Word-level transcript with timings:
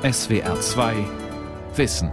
SWR 0.00 0.60
2 0.60 0.94
Wissen. 1.74 2.12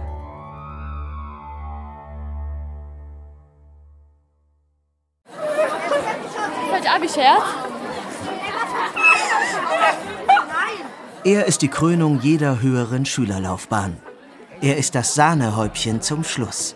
Heute 6.72 6.90
Abi-Scherz? 6.90 7.44
Er 11.22 11.46
ist 11.46 11.62
die 11.62 11.68
Krönung 11.68 12.18
jeder 12.20 12.60
höheren 12.60 13.06
Schülerlaufbahn. 13.06 13.96
Er 14.60 14.78
ist 14.78 14.96
das 14.96 15.14
Sahnehäubchen 15.14 16.02
zum 16.02 16.24
Schluss. 16.24 16.74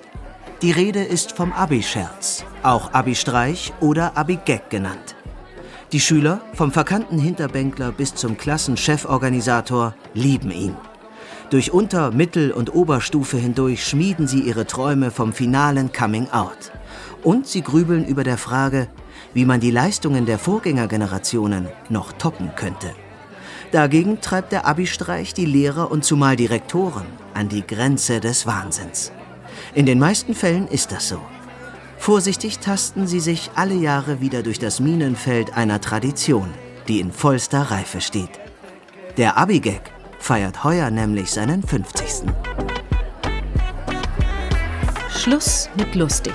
Die 0.63 0.71
Rede 0.71 1.03
ist 1.03 1.33
vom 1.33 1.53
Abi-Scherz, 1.53 2.45
auch 2.63 2.93
Abi-Streich 2.93 3.73
oder 3.81 4.17
Abi-Gag 4.17 4.71
genannt. 4.71 5.17
Die 5.91 5.99
Schüler, 5.99 6.41
vom 6.55 6.71
verkannten 6.71 7.19
Hinterbänkler 7.19 7.91
bis 7.91 8.15
zum 8.15 8.39
Klassencheforganisator, 8.39 9.97
lieben 10.15 10.53
ihn. 10.53 10.77
Durch 11.51 11.73
Unter-, 11.73 12.13
Mittel- 12.13 12.53
und 12.53 12.73
Oberstufe 12.73 13.37
hindurch 13.37 13.85
schmieden 13.85 14.29
sie 14.29 14.41
ihre 14.41 14.67
Träume 14.67 15.11
vom 15.11 15.33
finalen 15.33 15.93
Coming-out. 15.93 16.71
Und 17.25 17.49
sie 17.49 17.63
grübeln 17.63 18.07
über 18.07 18.23
der 18.23 18.39
Frage, 18.39 18.87
wie 19.35 19.45
man 19.45 19.59
die 19.59 19.73
Leistungen 19.73 20.27
der 20.27 20.39
Vorgängergenerationen 20.39 21.69
noch 21.89 22.13
toppen 22.13 22.53
könnte. 22.55 22.93
Dagegen 23.73 24.21
treibt 24.21 24.53
der 24.53 24.65
Abi-Streich 24.65 25.35
die 25.35 25.45
Lehrer 25.45 25.91
und 25.91 26.05
zumal 26.05 26.37
die 26.37 26.47
Rektoren 26.47 27.07
an 27.35 27.49
die 27.49 27.67
Grenze 27.67 28.21
des 28.21 28.47
Wahnsinns. 28.47 29.11
In 29.75 29.87
den 29.87 29.99
meisten 29.99 30.35
Fällen 30.35 30.69
ist 30.69 30.93
das 30.93 31.09
so. 31.09 31.21
Vorsichtig 31.99 32.61
tasten 32.61 33.09
sie 33.09 33.21
sich 33.21 33.51
alle 33.57 33.75
Jahre 33.75 34.21
wieder 34.21 34.43
durch 34.43 34.61
das 34.61 34.79
Minenfeld 34.79 35.57
einer 35.57 35.81
Tradition, 35.81 36.49
die 36.87 37.01
in 37.01 37.13
vollster 37.13 37.63
Reife 37.63 38.01
steht. 38.01 38.41
Der 39.17 39.37
Abi-Gag 39.37 39.83
feiert 40.31 40.63
heuer 40.63 40.93
nämlich 40.93 41.33
seinen 41.33 41.61
50. 41.61 42.31
Schluss 45.11 45.69
mit 45.77 45.97
lustig. 45.97 46.35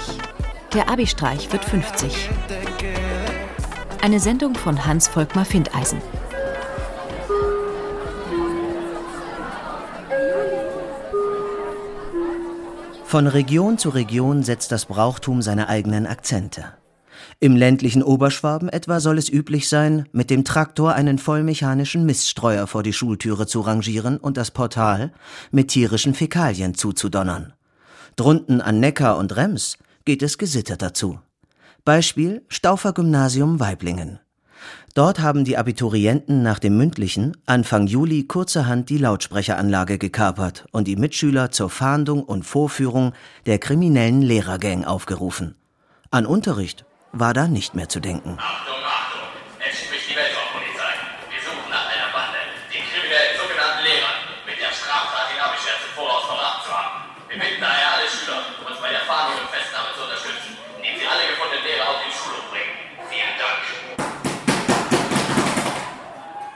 Der 0.74 0.90
Abi-Streich 0.90 1.50
wird 1.54 1.64
50. 1.64 2.30
Eine 4.02 4.20
Sendung 4.20 4.54
von 4.56 4.86
Hans-Volkmar 4.86 5.46
Findeisen. 5.46 6.02
Von 13.06 13.28
Region 13.28 13.78
zu 13.78 13.92
Region 13.92 14.44
setzt 14.44 14.74
das 14.74 14.88
Brauchtum 14.88 15.42
seine 15.42 15.70
eigenen 15.70 16.06
Akzente. 16.06 16.74
Im 17.40 17.56
ländlichen 17.56 18.04
Oberschwaben 18.04 18.70
etwa 18.70 19.00
soll 19.00 19.18
es 19.18 19.30
üblich 19.30 19.68
sein, 19.70 20.08
mit 20.12 20.30
dem 20.30 20.44
Traktor 20.44 20.94
einen 20.94 21.18
vollmechanischen 21.18 22.06
Miststreuer 22.06 22.68
vor 22.68 22.84
die 22.84 22.94
Schultüre 22.94 23.48
zu 23.48 23.62
rangieren 23.62 24.18
und 24.18 24.38
das 24.38 24.52
Portal 24.52 25.12
mit 25.52 25.70
tierischen 25.70 26.14
Fäkalien 26.14 26.76
zuzudonnern. 26.76 27.54
Drunten 28.16 28.62
an 28.62 28.80
Neckar 28.80 29.18
und 29.18 29.36
Rems 29.36 29.78
geht 30.06 30.24
es 30.24 30.38
gesitterter 30.38 30.94
zu. 30.94 31.20
Beispiel 31.84 32.44
Staufer 32.48 32.94
Gymnasium 32.94 33.60
Weiblingen. 33.60 34.20
Dort 34.94 35.20
haben 35.20 35.44
die 35.44 35.58
Abiturienten 35.58 36.42
nach 36.42 36.58
dem 36.58 36.78
mündlichen 36.78 37.36
Anfang 37.46 37.86
Juli 37.86 38.24
kurzerhand 38.24 38.90
die 38.90 38.98
Lautsprecheranlage 38.98 39.98
gekapert 39.98 40.66
und 40.72 40.88
die 40.88 40.96
Mitschüler 40.96 41.52
zur 41.52 41.70
Fahndung 41.70 42.24
und 42.24 42.44
Vorführung 42.44 43.12
der 43.46 43.60
kriminellen 43.60 44.22
Lehrergang 44.22 44.86
aufgerufen. 44.86 45.56
An 46.12 46.26
Unterricht 46.26 46.86
war 47.16 47.34
da 47.34 47.48
nicht 47.48 47.76
mehr 47.76 47.88
zu 47.88 48.00
denken. 48.00 48.36
Achtung, 48.38 48.76
Achtung! 48.84 49.24
Es 49.64 49.88
spricht 49.88 50.12
die 50.12 50.16
Weltraumpolizei. 50.16 51.00
Wir 51.32 51.40
suchen 51.40 51.70
nach 51.72 51.88
einer 51.88 52.12
Bande, 52.12 52.44
den 52.68 52.84
kriminellen 52.84 53.40
sogenannten 53.40 53.84
Lehrern 53.88 54.20
mit 54.44 54.60
der 54.60 54.72
Straftat 54.76 55.32
den 55.32 55.40
Abischerz 55.40 55.80
im 55.88 55.96
Voraus 55.96 56.28
verraten 56.28 56.62
zu 56.68 56.72
haben. 56.76 57.08
Wir 57.32 57.40
bitten 57.40 57.64
daher 57.64 57.88
alle 57.96 58.08
Schüler, 58.12 58.44
uns 58.68 58.78
bei 58.84 58.92
der 58.92 59.08
Fahndung 59.08 59.40
und 59.40 59.48
Festnahme 59.48 59.96
zu 59.96 60.04
unterstützen, 60.04 60.60
indem 60.76 60.96
sie 61.00 61.08
alle 61.08 61.24
gefundenen 61.32 61.64
Lehrer 61.64 61.88
auf 61.88 62.00
den 62.04 62.12
Schulhof 62.12 62.46
bringen. 62.52 62.76
Vielen 63.08 63.36
Dank. 63.40 63.64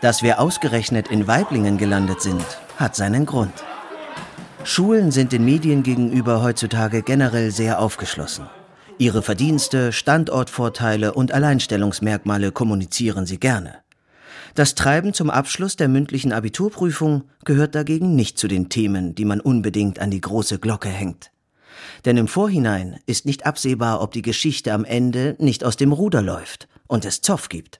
Dass 0.04 0.24
wir 0.24 0.44
ausgerechnet 0.44 1.08
in 1.08 1.24
Weiblingen 1.28 1.80
gelandet 1.80 2.20
sind, 2.20 2.44
hat 2.76 3.00
seinen 3.00 3.24
Grund. 3.26 3.64
Schulen 4.68 5.12
sind 5.12 5.32
den 5.32 5.46
Medien 5.48 5.84
gegenüber 5.88 6.44
heutzutage 6.44 7.02
generell 7.02 7.52
sehr 7.52 7.80
aufgeschlossen. 7.80 8.59
Ihre 9.00 9.22
Verdienste, 9.22 9.94
Standortvorteile 9.94 11.14
und 11.14 11.32
Alleinstellungsmerkmale 11.34 12.52
kommunizieren 12.52 13.26
sie 13.26 13.40
gerne. 13.40 13.76
Das 14.56 14.76
Treiben 14.76 15.14
zum 15.14 15.30
Abschluss 15.30 15.78
der 15.78 15.88
mündlichen 15.88 16.34
Abiturprüfung 16.34 17.24
gehört 17.46 17.76
dagegen 17.76 18.18
nicht 18.18 18.38
zu 18.38 18.50
den 18.50 18.68
Themen, 18.68 19.16
die 19.16 19.24
man 19.24 19.40
unbedingt 19.40 20.00
an 20.00 20.12
die 20.12 20.20
große 20.20 20.60
Glocke 20.60 20.90
hängt. 20.90 21.32
Denn 22.04 22.18
im 22.18 22.28
Vorhinein 22.28 23.00
ist 23.06 23.26
nicht 23.26 23.46
absehbar, 23.46 24.02
ob 24.02 24.12
die 24.12 24.22
Geschichte 24.22 24.74
am 24.74 24.84
Ende 24.84 25.38
nicht 25.40 25.64
aus 25.64 25.78
dem 25.78 25.94
Ruder 25.94 26.22
läuft 26.22 26.68
und 26.88 27.06
es 27.06 27.22
Zoff 27.22 27.48
gibt. 27.48 27.80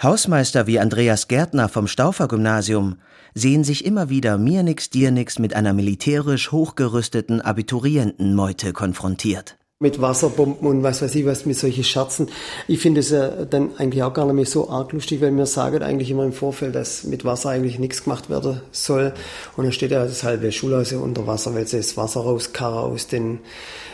Hausmeister 0.00 0.68
wie 0.68 0.78
Andreas 0.78 1.26
Gärtner 1.26 1.68
vom 1.68 1.88
Staufer 1.88 2.28
Gymnasium 2.28 2.98
sehen 3.34 3.64
sich 3.64 3.84
immer 3.84 4.08
wieder 4.08 4.38
mir 4.38 4.62
nix 4.62 4.88
dir 4.88 5.10
nix 5.10 5.40
mit 5.40 5.54
einer 5.54 5.72
militärisch 5.72 6.52
hochgerüsteten 6.52 7.40
Abiturientenmeute 7.40 8.72
konfrontiert. 8.72 9.58
Mit 9.80 10.00
Wasserbomben 10.00 10.66
und 10.66 10.82
was 10.82 11.02
weiß 11.02 11.14
ich 11.14 11.24
was, 11.24 11.46
mit 11.46 11.56
solchen 11.56 11.84
Scherzen. 11.84 12.28
Ich 12.66 12.80
finde 12.80 12.98
es 12.98 13.10
ja 13.10 13.44
dann 13.44 13.76
eigentlich 13.78 14.02
auch 14.02 14.12
gar 14.12 14.26
nicht 14.26 14.34
mehr 14.34 14.44
so 14.44 14.68
arg 14.68 14.92
lustig, 14.92 15.20
weil 15.20 15.36
wir 15.36 15.46
sagen 15.46 15.82
eigentlich 15.82 16.10
immer 16.10 16.24
im 16.24 16.32
Vorfeld, 16.32 16.74
dass 16.74 17.04
mit 17.04 17.24
Wasser 17.24 17.50
eigentlich 17.50 17.78
nichts 17.78 18.02
gemacht 18.02 18.28
werden 18.28 18.60
soll. 18.72 19.14
Und 19.56 19.64
dann 19.64 19.72
steht 19.72 19.92
ja 19.92 20.04
das 20.04 20.24
halbe 20.24 20.50
Schulhaus 20.50 20.92
unter 20.92 21.28
Wasser, 21.28 21.54
weil 21.54 21.68
sie 21.68 21.76
das 21.76 21.96
Wasser 21.96 22.22
rauskarren 22.22 22.92
aus 22.92 23.06
den 23.06 23.38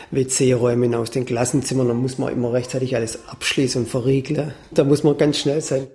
WC-Räumen, 0.09 0.95
aus 0.95 1.11
den 1.11 1.25
Klassenzimmern. 1.25 1.87
Dann 1.87 1.97
muss 1.97 2.17
man 2.17 2.33
immer 2.33 2.51
rechtzeitig 2.51 2.95
alles 2.95 3.19
abschließen 3.27 3.83
und 3.83 3.87
verriegeln. 3.87 4.53
Da 4.71 4.83
muss 4.85 5.03
man 5.03 5.17
ganz 5.17 5.37
schnell 5.37 5.61
sein. 5.61 5.85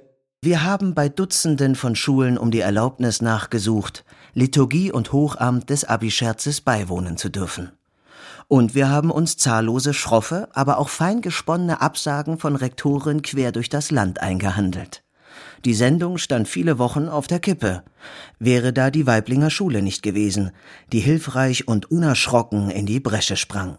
Wir 0.41 0.63
haben 0.63 0.95
bei 0.95 1.09
Dutzenden 1.09 1.75
von 1.75 1.97
Schulen 1.97 2.39
um 2.39 2.53
die 2.53 2.61
Erlaubnis 2.61 3.21
nachgesucht, 3.21 4.05
Liturgie 4.35 4.93
und 4.93 5.13
Hochamt 5.13 5.69
des 5.69 5.85
Abischerzes 5.85 6.61
beiwohnen 6.61 7.17
zu 7.17 7.29
dürfen. 7.29 7.73
Und 8.53 8.75
wir 8.75 8.89
haben 8.89 9.13
uns 9.13 9.37
zahllose 9.37 9.95
schroffe, 9.95 10.49
aber 10.55 10.79
auch 10.79 10.89
fein 10.89 11.21
gesponnene 11.21 11.81
Absagen 11.81 12.37
von 12.37 12.57
Rektoren 12.57 13.23
quer 13.23 13.53
durch 13.53 13.69
das 13.69 13.93
Land 13.93 14.21
eingehandelt. 14.21 15.05
Die 15.65 15.73
Sendung 15.73 16.19
stand 16.19 16.49
viele 16.49 16.77
Wochen 16.81 17.07
auf 17.07 17.29
der 17.29 17.39
Kippe. 17.39 17.85
Wäre 18.41 18.73
da 18.73 18.91
die 18.91 19.07
Weiblinger 19.07 19.51
Schule 19.51 19.83
nicht 19.83 20.03
gewesen, 20.03 20.51
die 20.91 20.99
hilfreich 20.99 21.69
und 21.69 21.93
unerschrocken 21.93 22.71
in 22.71 22.87
die 22.87 22.99
Bresche 22.99 23.37
sprang. 23.37 23.79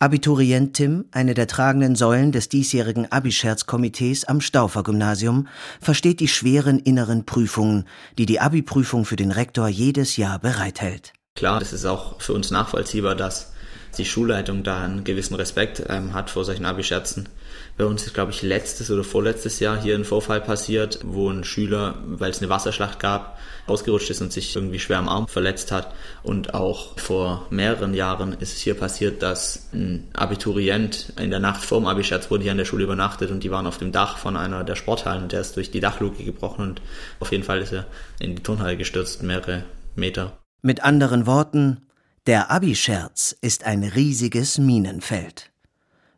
Abiturient 0.00 0.74
Tim, 0.74 1.04
eine 1.12 1.34
der 1.34 1.46
tragenden 1.46 1.94
Säulen 1.94 2.32
des 2.32 2.48
diesjährigen 2.48 3.12
Abischerz-Komitees 3.12 4.24
am 4.24 4.40
Staufer 4.40 4.82
Gymnasium, 4.82 5.46
versteht 5.80 6.18
die 6.18 6.26
schweren 6.26 6.80
inneren 6.80 7.26
Prüfungen, 7.26 7.84
die 8.18 8.26
die 8.26 8.40
Abi-Prüfung 8.40 9.04
für 9.04 9.14
den 9.14 9.30
Rektor 9.30 9.68
jedes 9.68 10.16
Jahr 10.16 10.40
bereithält. 10.40 11.12
Klar, 11.36 11.62
es 11.62 11.72
ist 11.72 11.84
auch 11.84 12.20
für 12.20 12.32
uns 12.32 12.50
nachvollziehbar, 12.50 13.14
dass 13.14 13.53
die 13.94 14.04
Schulleitung 14.04 14.62
da 14.62 14.82
einen 14.82 15.04
gewissen 15.04 15.34
Respekt 15.34 15.82
ähm, 15.88 16.14
hat 16.14 16.30
vor 16.30 16.44
solchen 16.44 16.64
Abi-Scherzen. 16.64 17.28
Bei 17.76 17.84
uns 17.84 18.06
ist, 18.06 18.14
glaube 18.14 18.30
ich, 18.30 18.42
letztes 18.42 18.90
oder 18.90 19.02
vorletztes 19.02 19.60
Jahr 19.60 19.80
hier 19.80 19.94
ein 19.94 20.04
Vorfall 20.04 20.40
passiert, 20.40 21.00
wo 21.02 21.28
ein 21.28 21.44
Schüler, 21.44 21.96
weil 22.06 22.30
es 22.30 22.38
eine 22.38 22.48
Wasserschlacht 22.48 23.00
gab, 23.00 23.38
ausgerutscht 23.66 24.10
ist 24.10 24.20
und 24.20 24.32
sich 24.32 24.54
irgendwie 24.54 24.78
schwer 24.78 24.98
am 24.98 25.08
Arm 25.08 25.26
verletzt 25.26 25.72
hat. 25.72 25.92
Und 26.22 26.54
auch 26.54 26.98
vor 26.98 27.46
mehreren 27.50 27.94
Jahren 27.94 28.32
ist 28.34 28.54
es 28.54 28.60
hier 28.60 28.74
passiert, 28.74 29.22
dass 29.22 29.68
ein 29.72 30.08
Abiturient 30.14 31.12
in 31.20 31.30
der 31.30 31.40
Nacht 31.40 31.64
vorm 31.64 31.86
Abi-Scherz 31.86 32.30
wurde 32.30 32.44
hier 32.44 32.52
an 32.52 32.58
der 32.58 32.64
Schule 32.64 32.84
übernachtet 32.84 33.30
und 33.30 33.42
die 33.42 33.50
waren 33.50 33.66
auf 33.66 33.78
dem 33.78 33.92
Dach 33.92 34.18
von 34.18 34.36
einer 34.36 34.64
der 34.64 34.76
Sporthallen 34.76 35.24
und 35.24 35.32
der 35.32 35.40
ist 35.40 35.56
durch 35.56 35.70
die 35.70 35.80
Dachluke 35.80 36.22
gebrochen 36.22 36.62
und 36.62 36.82
auf 37.20 37.32
jeden 37.32 37.44
Fall 37.44 37.60
ist 37.60 37.72
er 37.72 37.86
in 38.20 38.36
die 38.36 38.42
Turnhalle 38.42 38.76
gestürzt, 38.76 39.22
mehrere 39.22 39.64
Meter. 39.96 40.38
Mit 40.62 40.82
anderen 40.82 41.26
Worten, 41.26 41.83
der 42.26 42.50
Abi-Scherz 42.50 43.36
ist 43.42 43.64
ein 43.64 43.84
riesiges 43.84 44.56
Minenfeld. 44.56 45.52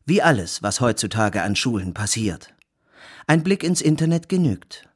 Wie 0.05 0.23
alles, 0.23 0.63
was 0.63 0.81
heutzutage 0.81 1.43
an 1.43 1.57
Schulen 1.57 1.95
passiert. 1.95 2.55
Ein 3.27 3.43
Blick 3.43 3.65
ins 3.65 3.81
Internet 3.81 4.29
genügt. 4.29 4.89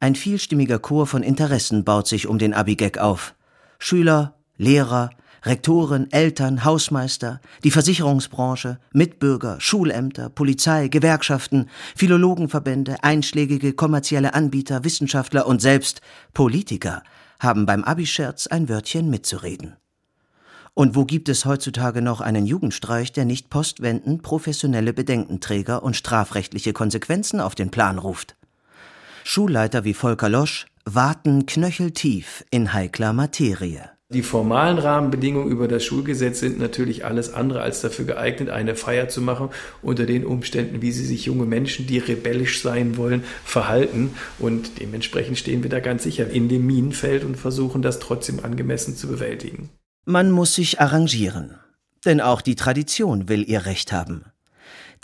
Ein 0.00 0.14
vielstimmiger 0.14 0.78
Chor 0.78 1.06
von 1.06 1.22
Interessen 1.22 1.82
baut 1.84 2.06
sich 2.06 2.26
um 2.26 2.38
den 2.38 2.52
Abi-Gag 2.52 2.98
auf. 2.98 3.34
Schüler, 3.78 4.34
Lehrer, 4.58 5.08
Rektoren, 5.44 6.12
Eltern, 6.12 6.62
Hausmeister, 6.62 7.40
die 7.64 7.70
Versicherungsbranche, 7.70 8.78
Mitbürger, 8.92 9.58
Schulämter, 9.60 10.28
Polizei, 10.28 10.88
Gewerkschaften, 10.88 11.70
Philologenverbände, 11.96 13.02
einschlägige 13.02 13.72
kommerzielle 13.72 14.34
Anbieter, 14.34 14.84
Wissenschaftler 14.84 15.46
und 15.46 15.62
selbst 15.62 16.02
Politiker 16.34 17.02
haben 17.38 17.64
beim 17.64 17.82
Abi-Scherz 17.82 18.46
ein 18.46 18.68
Wörtchen 18.68 19.08
mitzureden. 19.08 19.78
Und 20.74 20.94
wo 20.94 21.04
gibt 21.04 21.28
es 21.28 21.44
heutzutage 21.44 22.00
noch 22.00 22.20
einen 22.20 22.46
Jugendstreich, 22.46 23.12
der 23.12 23.24
nicht 23.24 23.50
postwendend 23.50 24.22
professionelle 24.22 24.92
Bedenkenträger 24.92 25.82
und 25.82 25.96
strafrechtliche 25.96 26.72
Konsequenzen 26.72 27.40
auf 27.40 27.54
den 27.54 27.70
Plan 27.70 27.98
ruft? 27.98 28.36
Schulleiter 29.24 29.84
wie 29.84 29.94
Volker 29.94 30.28
Losch, 30.28 30.66
waten 30.84 31.46
knöcheltief 31.46 32.44
in 32.50 32.72
heikler 32.72 33.12
Materie. 33.12 33.90
Die 34.12 34.22
formalen 34.22 34.78
Rahmenbedingungen 34.78 35.52
über 35.52 35.68
das 35.68 35.84
Schulgesetz 35.84 36.40
sind 36.40 36.58
natürlich 36.58 37.04
alles 37.04 37.32
andere 37.32 37.62
als 37.62 37.80
dafür 37.80 38.06
geeignet, 38.06 38.50
eine 38.50 38.74
Feier 38.74 39.08
zu 39.08 39.20
machen 39.20 39.50
unter 39.82 40.04
den 40.04 40.26
Umständen, 40.26 40.82
wie 40.82 40.90
sie 40.90 41.04
sich 41.04 41.26
junge 41.26 41.44
Menschen, 41.44 41.86
die 41.86 41.98
rebellisch 41.98 42.60
sein 42.60 42.96
wollen, 42.96 43.22
verhalten. 43.44 44.10
Und 44.40 44.80
dementsprechend 44.80 45.38
stehen 45.38 45.62
wir 45.62 45.70
da 45.70 45.78
ganz 45.78 46.02
sicher 46.02 46.28
in 46.28 46.48
dem 46.48 46.66
Minenfeld 46.66 47.22
und 47.22 47.36
versuchen 47.36 47.82
das 47.82 48.00
trotzdem 48.00 48.40
angemessen 48.42 48.96
zu 48.96 49.06
bewältigen. 49.06 49.68
Man 50.10 50.32
muss 50.32 50.56
sich 50.56 50.80
arrangieren. 50.80 51.54
Denn 52.04 52.20
auch 52.20 52.40
die 52.40 52.56
Tradition 52.56 53.28
will 53.28 53.48
ihr 53.48 53.64
Recht 53.64 53.92
haben. 53.92 54.24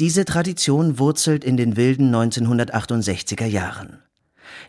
Diese 0.00 0.24
Tradition 0.24 0.98
wurzelt 0.98 1.44
in 1.44 1.56
den 1.56 1.76
wilden 1.76 2.12
1968er 2.12 3.46
Jahren. 3.46 4.02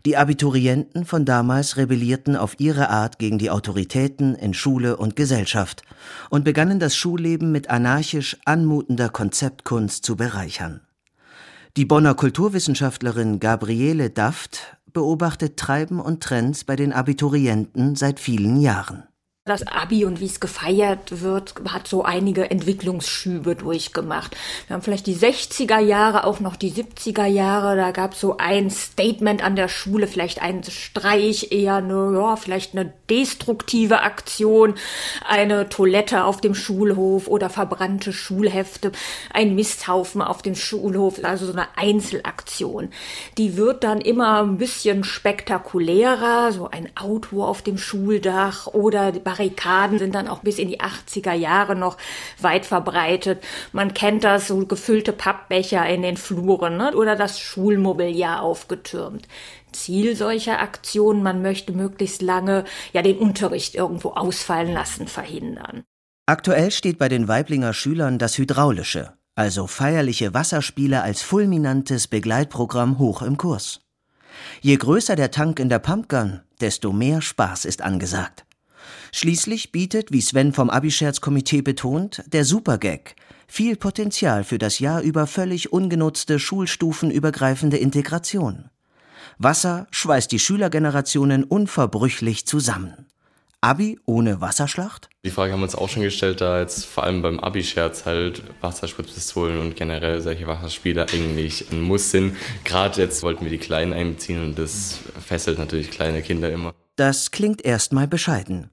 Die 0.05 0.15
Abiturienten 0.15 1.05
von 1.05 1.25
damals 1.25 1.75
rebellierten 1.77 2.35
auf 2.35 2.59
ihre 2.59 2.91
Art 2.91 3.17
gegen 3.17 3.39
die 3.39 3.49
Autoritäten 3.49 4.35
in 4.35 4.53
Schule 4.53 4.97
und 4.97 5.15
Gesellschaft 5.15 5.81
und 6.29 6.45
begannen 6.45 6.79
das 6.79 6.95
Schulleben 6.95 7.51
mit 7.51 7.71
anarchisch 7.71 8.37
anmutender 8.45 9.09
Konzeptkunst 9.09 10.05
zu 10.05 10.17
bereichern. 10.17 10.81
Die 11.77 11.85
Bonner 11.85 12.13
Kulturwissenschaftlerin 12.13 13.39
Gabriele 13.39 14.11
Daft 14.11 14.77
beobachtet 14.93 15.57
Treiben 15.57 15.99
und 15.99 16.21
Trends 16.21 16.63
bei 16.63 16.75
den 16.75 16.93
Abiturienten 16.93 17.95
seit 17.95 18.19
vielen 18.19 18.61
Jahren. 18.61 19.07
Das 19.47 19.65
Abi 19.65 20.03
und 20.03 20.19
wie 20.19 20.25
es 20.25 20.41
gefeiert 20.41 21.21
wird, 21.21 21.53
hat 21.69 21.87
so 21.87 22.03
einige 22.03 22.51
Entwicklungsschübe 22.51 23.55
durchgemacht. 23.55 24.35
Wir 24.67 24.73
haben 24.73 24.81
vielleicht 24.81 25.07
die 25.07 25.15
60er 25.15 25.79
Jahre, 25.79 26.25
auch 26.25 26.41
noch 26.41 26.57
die 26.57 26.71
70er 26.71 27.25
Jahre. 27.25 27.77
Da 27.77 27.91
gab 27.91 28.11
es 28.11 28.19
so 28.19 28.35
ein 28.37 28.69
Statement 28.69 29.41
an 29.41 29.55
der 29.55 29.69
Schule, 29.69 30.07
vielleicht 30.07 30.41
ein 30.41 30.65
Streich, 30.65 31.53
eher 31.53 31.75
eine, 31.75 32.11
ja, 32.13 32.35
vielleicht 32.35 32.73
eine 32.73 32.91
destruktive 33.09 34.01
Aktion, 34.01 34.75
eine 35.25 35.69
Toilette 35.69 36.25
auf 36.25 36.41
dem 36.41 36.53
Schulhof 36.53 37.27
oder 37.27 37.49
verbrannte 37.49 38.11
Schulhefte, 38.11 38.91
ein 39.33 39.55
Misthaufen 39.55 40.21
auf 40.21 40.41
dem 40.41 40.55
Schulhof, 40.55 41.23
also 41.23 41.45
so 41.45 41.53
eine 41.53 41.67
Einzelaktion. 41.77 42.89
Die 43.37 43.55
wird 43.55 43.85
dann 43.85 44.01
immer 44.01 44.43
ein 44.43 44.57
bisschen 44.57 45.05
spektakulärer, 45.05 46.51
so 46.51 46.69
ein 46.69 46.89
Auto 46.97 47.45
auf 47.45 47.61
dem 47.61 47.77
Schuldach 47.77 48.67
oder 48.67 49.13
Barrikaden 49.37 49.99
sind 49.99 50.15
dann 50.15 50.27
auch 50.27 50.39
bis 50.39 50.57
in 50.57 50.67
die 50.67 50.79
80er 50.81 51.33
Jahre 51.33 51.75
noch 51.75 51.97
weit 52.39 52.65
verbreitet. 52.65 53.43
Man 53.71 53.93
kennt 53.93 54.23
das, 54.23 54.47
so 54.47 54.65
gefüllte 54.65 55.13
Pappbecher 55.13 55.87
in 55.87 56.01
den 56.01 56.17
Fluren 56.17 56.77
ne? 56.77 56.95
oder 56.95 57.15
das 57.15 57.39
Schulmobiliar 57.39 58.41
aufgetürmt. 58.41 59.27
Ziel 59.71 60.15
solcher 60.15 60.59
Aktionen, 60.59 61.23
man 61.23 61.41
möchte 61.41 61.71
möglichst 61.71 62.21
lange 62.21 62.65
ja 62.93 63.01
den 63.01 63.17
Unterricht 63.17 63.75
irgendwo 63.75 64.09
ausfallen 64.11 64.73
lassen, 64.73 65.07
verhindern. 65.07 65.83
Aktuell 66.25 66.71
steht 66.71 66.97
bei 66.97 67.09
den 67.09 67.27
Weiblinger 67.27 67.73
Schülern 67.73 68.17
das 68.17 68.37
Hydraulische, 68.37 69.13
also 69.35 69.67
feierliche 69.67 70.33
Wasserspiele 70.33 71.01
als 71.01 71.21
fulminantes 71.21 72.07
Begleitprogramm 72.07 72.97
hoch 72.97 73.21
im 73.21 73.37
Kurs. 73.37 73.81
Je 74.61 74.75
größer 74.75 75.15
der 75.15 75.31
Tank 75.31 75.59
in 75.59 75.69
der 75.69 75.79
Pumpgun, 75.79 76.41
desto 76.59 76.91
mehr 76.91 77.21
Spaß 77.21 77.65
ist 77.65 77.81
angesagt. 77.81 78.46
Schließlich 79.11 79.71
bietet, 79.71 80.11
wie 80.11 80.21
Sven 80.21 80.53
vom 80.53 80.69
Abischerz-Komitee 80.69 81.61
betont, 81.61 82.23
der 82.27 82.45
Supergag 82.45 83.15
viel 83.47 83.77
Potenzial 83.77 84.43
für 84.43 84.57
das 84.57 84.79
Jahr 84.79 85.01
über 85.01 85.25
völlig 85.25 85.71
ungenutzte 85.71 86.39
schulstufenübergreifende 86.39 87.77
Integration. 87.77 88.69
Wasser 89.37 89.87
schweißt 89.91 90.31
die 90.31 90.39
Schülergenerationen 90.39 91.43
unverbrüchlich 91.43 92.45
zusammen. 92.45 93.07
Abi 93.61 93.99
ohne 94.05 94.39
Wasserschlacht? 94.39 95.09
Die 95.25 95.31
Frage 95.31 95.51
haben 95.51 95.61
wir 95.61 95.63
uns 95.65 95.75
auch 95.75 95.89
schon 95.89 96.03
gestellt, 96.03 96.41
da 96.41 96.59
jetzt 96.59 96.85
vor 96.85 97.03
allem 97.03 97.23
beim 97.23 97.39
Abi-Scherz 97.39 98.05
halt 98.05 98.43
Wasserspritzpistolen 98.61 99.59
und 99.59 99.75
generell 99.75 100.21
solche 100.21 100.45
Wasserspiele 100.45 101.07
eigentlich 101.11 101.71
ein 101.71 101.81
Muss 101.81 102.11
sind. 102.11 102.37
Gerade 102.63 103.01
jetzt 103.01 103.23
wollten 103.23 103.45
wir 103.45 103.49
die 103.49 103.57
Kleinen 103.57 103.93
einbeziehen 103.93 104.43
und 104.43 104.59
das 104.59 104.99
fesselt 105.25 105.57
natürlich 105.57 105.89
kleine 105.89 106.21
Kinder 106.21 106.51
immer. 106.51 106.73
Das 106.97 107.31
klingt 107.31 107.65
erstmal 107.65 108.07
bescheiden. 108.07 108.69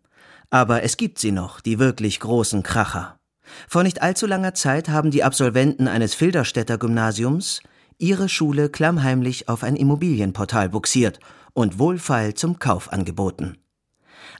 Aber 0.54 0.84
es 0.84 0.96
gibt 0.96 1.18
sie 1.18 1.32
noch, 1.32 1.60
die 1.60 1.80
wirklich 1.80 2.20
großen 2.20 2.62
Kracher. 2.62 3.18
Vor 3.66 3.82
nicht 3.82 4.02
allzu 4.02 4.24
langer 4.24 4.54
Zeit 4.54 4.88
haben 4.88 5.10
die 5.10 5.24
Absolventen 5.24 5.88
eines 5.88 6.14
Filderstädter 6.14 6.78
Gymnasiums 6.78 7.60
ihre 7.98 8.28
Schule 8.28 8.68
klammheimlich 8.68 9.48
auf 9.48 9.64
ein 9.64 9.74
Immobilienportal 9.74 10.68
buxiert 10.68 11.18
und 11.54 11.80
wohlfeil 11.80 12.34
zum 12.34 12.60
Kauf 12.60 12.92
angeboten. 12.92 13.56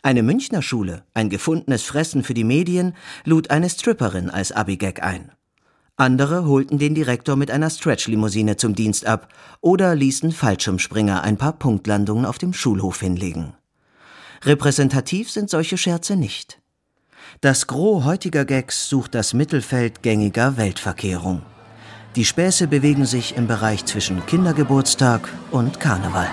Eine 0.05 0.23
Münchner 0.23 0.63
Schule, 0.63 1.03
ein 1.15 1.31
gefundenes 1.31 1.83
Fressen 1.83 2.23
für 2.23 2.35
die 2.35 2.45
Medien, 2.45 2.95
lud 3.25 3.51
eine 3.51 3.69
Stripperin 3.69 4.31
als 4.31 4.53
Abigag 4.53 5.03
ein. 5.03 5.33
Andere 5.97 6.47
holten 6.47 6.79
den 6.79 6.95
Direktor 6.95 7.35
mit 7.35 7.51
einer 7.51 7.71
Stretch-Limousine 7.71 8.57
zum 8.57 8.77
Dienst 8.77 9.05
ab 9.05 9.35
oder 9.61 9.97
ließen 9.97 10.31
Fallschirmspringer 10.31 11.25
ein 11.25 11.39
paar 11.39 11.59
Punktlandungen 11.59 12.25
auf 12.25 12.39
dem 12.39 12.53
Schulhof 12.53 13.01
hinlegen. 13.01 13.57
Repräsentativ 14.45 15.31
sind 15.31 15.49
solche 15.49 15.79
Scherze 15.79 16.17
nicht. 16.17 16.61
Das 17.41 17.67
Gros 17.67 18.05
heutiger 18.05 18.45
Gags 18.45 18.89
sucht 18.89 19.15
das 19.15 19.33
Mittelfeld 19.33 20.03
gängiger 20.03 20.57
Weltverkehrung. 20.57 21.43
Die 22.15 22.25
Späße 22.25 22.69
bewegen 22.69 23.07
sich 23.07 23.37
im 23.37 23.47
Bereich 23.47 23.85
zwischen 23.87 24.25
Kindergeburtstag 24.27 25.29
und 25.51 25.81
Karneval. 25.81 26.31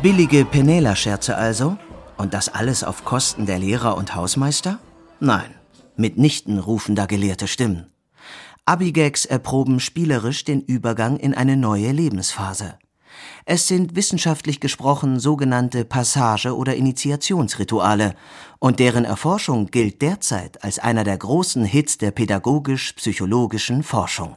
Billige 0.00 0.44
Penela-Scherze 0.44 1.36
also? 1.36 1.76
Und 2.18 2.34
das 2.34 2.50
alles 2.50 2.84
auf 2.84 3.04
Kosten 3.04 3.46
der 3.46 3.58
Lehrer 3.58 3.96
und 3.96 4.14
Hausmeister? 4.14 4.78
Nein. 5.18 5.63
Mitnichten 5.96 6.58
rufen 6.58 6.94
da 6.94 7.06
gelehrte 7.06 7.46
Stimmen. 7.46 7.86
Abigags 8.66 9.26
erproben 9.26 9.78
spielerisch 9.78 10.44
den 10.44 10.60
Übergang 10.62 11.18
in 11.18 11.34
eine 11.34 11.56
neue 11.56 11.92
Lebensphase. 11.92 12.78
Es 13.44 13.68
sind 13.68 13.94
wissenschaftlich 13.94 14.58
gesprochen 14.58 15.20
sogenannte 15.20 15.84
Passage- 15.84 16.56
oder 16.56 16.74
Initiationsrituale, 16.74 18.14
und 18.58 18.80
deren 18.80 19.04
Erforschung 19.04 19.66
gilt 19.66 20.02
derzeit 20.02 20.64
als 20.64 20.78
einer 20.78 21.04
der 21.04 21.18
großen 21.18 21.64
Hits 21.64 21.98
der 21.98 22.10
pädagogisch-psychologischen 22.10 23.82
Forschung. 23.82 24.36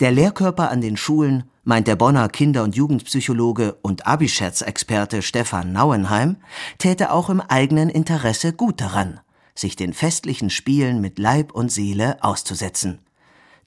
Der 0.00 0.12
Lehrkörper 0.12 0.70
an 0.70 0.80
den 0.80 0.96
Schulen, 0.96 1.50
meint 1.64 1.88
der 1.88 1.96
Bonner 1.96 2.28
Kinder- 2.28 2.62
und 2.62 2.76
Jugendpsychologe 2.76 3.74
und 3.82 4.06
Abischerz-Experte 4.06 5.22
Stefan 5.22 5.72
Nauenheim, 5.72 6.36
täte 6.78 7.12
auch 7.12 7.28
im 7.28 7.40
eigenen 7.40 7.90
Interesse 7.90 8.52
gut 8.52 8.80
daran 8.80 9.20
sich 9.58 9.76
den 9.76 9.92
festlichen 9.92 10.50
Spielen 10.50 11.00
mit 11.00 11.18
Leib 11.18 11.52
und 11.52 11.70
Seele 11.72 12.22
auszusetzen. 12.22 12.98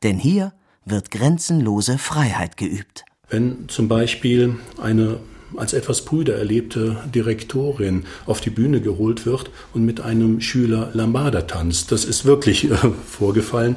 Denn 0.03 0.17
hier 0.17 0.53
wird 0.85 1.11
grenzenlose 1.11 1.97
Freiheit 1.97 2.57
geübt. 2.57 3.05
Wenn 3.29 3.69
zum 3.69 3.87
Beispiel 3.87 4.55
eine 4.81 5.19
als 5.57 5.73
etwas 5.73 6.05
prüder 6.05 6.35
erlebte 6.35 6.97
Direktorin 7.13 8.05
auf 8.25 8.41
die 8.41 8.49
Bühne 8.49 8.81
geholt 8.81 9.25
wird 9.25 9.51
und 9.73 9.85
mit 9.85 10.01
einem 10.01 10.41
Schüler 10.41 10.91
Lambada 10.93 11.41
tanzt. 11.41 11.91
Das 11.91 12.05
ist 12.05 12.25
wirklich 12.25 12.71
äh, 12.71 12.75
vorgefallen. 13.07 13.75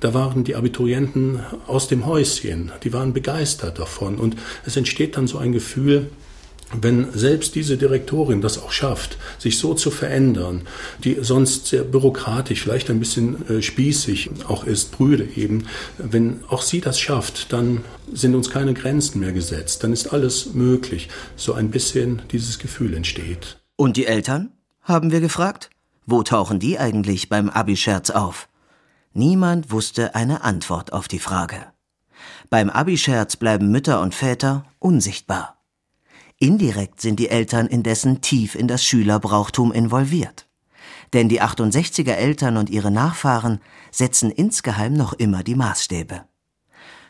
Da 0.00 0.14
waren 0.14 0.44
die 0.44 0.56
Abiturienten 0.56 1.40
aus 1.66 1.88
dem 1.88 2.06
Häuschen, 2.06 2.72
die 2.82 2.92
waren 2.92 3.12
begeistert 3.12 3.78
davon 3.78 4.16
und 4.16 4.36
es 4.66 4.76
entsteht 4.76 5.16
dann 5.16 5.26
so 5.26 5.38
ein 5.38 5.52
Gefühl, 5.52 6.10
wenn 6.80 7.12
selbst 7.12 7.54
diese 7.54 7.76
Direktorin 7.76 8.40
das 8.40 8.58
auch 8.58 8.72
schafft, 8.72 9.18
sich 9.38 9.58
so 9.58 9.74
zu 9.74 9.90
verändern, 9.90 10.62
die 11.02 11.18
sonst 11.20 11.66
sehr 11.66 11.84
bürokratisch, 11.84 12.62
vielleicht 12.62 12.90
ein 12.90 12.98
bisschen 12.98 13.48
äh, 13.48 13.62
spießig 13.62 14.30
auch 14.48 14.64
ist, 14.64 14.92
Brüde 14.92 15.28
eben, 15.36 15.66
wenn 15.98 16.40
auch 16.48 16.62
sie 16.62 16.80
das 16.80 17.00
schafft, 17.00 17.52
dann 17.52 17.82
sind 18.12 18.34
uns 18.34 18.50
keine 18.50 18.74
Grenzen 18.74 19.20
mehr 19.20 19.32
gesetzt, 19.32 19.84
dann 19.84 19.92
ist 19.92 20.12
alles 20.12 20.54
möglich. 20.54 21.08
So 21.36 21.54
ein 21.54 21.70
bisschen 21.70 22.22
dieses 22.32 22.58
Gefühl 22.58 22.94
entsteht. 22.94 23.58
Und 23.76 23.96
die 23.96 24.06
Eltern? 24.06 24.52
Haben 24.82 25.10
wir 25.10 25.20
gefragt? 25.20 25.70
Wo 26.06 26.22
tauchen 26.22 26.58
die 26.58 26.78
eigentlich 26.78 27.28
beim 27.30 27.48
Abischerz 27.48 28.10
auf? 28.10 28.48
Niemand 29.14 29.70
wusste 29.70 30.14
eine 30.14 30.42
Antwort 30.42 30.92
auf 30.92 31.08
die 31.08 31.18
Frage. 31.18 31.56
Beim 32.50 32.68
Abischerz 32.68 33.36
bleiben 33.36 33.70
Mütter 33.70 34.00
und 34.00 34.14
Väter 34.14 34.64
unsichtbar. 34.78 35.63
Indirekt 36.44 37.00
sind 37.00 37.18
die 37.20 37.30
Eltern 37.30 37.66
indessen 37.66 38.20
tief 38.20 38.54
in 38.54 38.68
das 38.68 38.84
Schülerbrauchtum 38.84 39.72
involviert. 39.72 40.46
Denn 41.14 41.30
die 41.30 41.40
68er 41.40 42.12
Eltern 42.12 42.58
und 42.58 42.68
ihre 42.68 42.90
Nachfahren 42.90 43.60
setzen 43.90 44.30
insgeheim 44.30 44.92
noch 44.92 45.14
immer 45.14 45.42
die 45.42 45.54
Maßstäbe. 45.54 46.26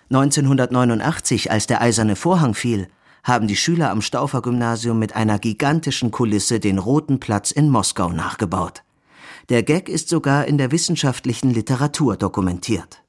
1989, 0.08 1.50
als 1.50 1.66
der 1.66 1.80
eiserne 1.80 2.14
Vorhang 2.14 2.54
fiel, 2.54 2.86
haben 3.24 3.48
die 3.48 3.56
Schüler 3.56 3.90
am 3.90 4.02
Staufer 4.02 4.40
Gymnasium 4.40 5.00
mit 5.00 5.16
einer 5.16 5.40
gigantischen 5.40 6.12
Kulisse 6.12 6.60
den 6.60 6.78
Roten 6.78 7.18
Platz 7.18 7.50
in 7.50 7.70
Moskau 7.70 8.10
nachgebaut. 8.10 8.84
Der 9.48 9.64
Gag 9.64 9.88
ist 9.88 10.10
sogar 10.10 10.44
in 10.44 10.58
der 10.58 10.70
wissenschaftlichen 10.70 11.50
Literatur 11.50 12.16
dokumentiert. 12.16 13.02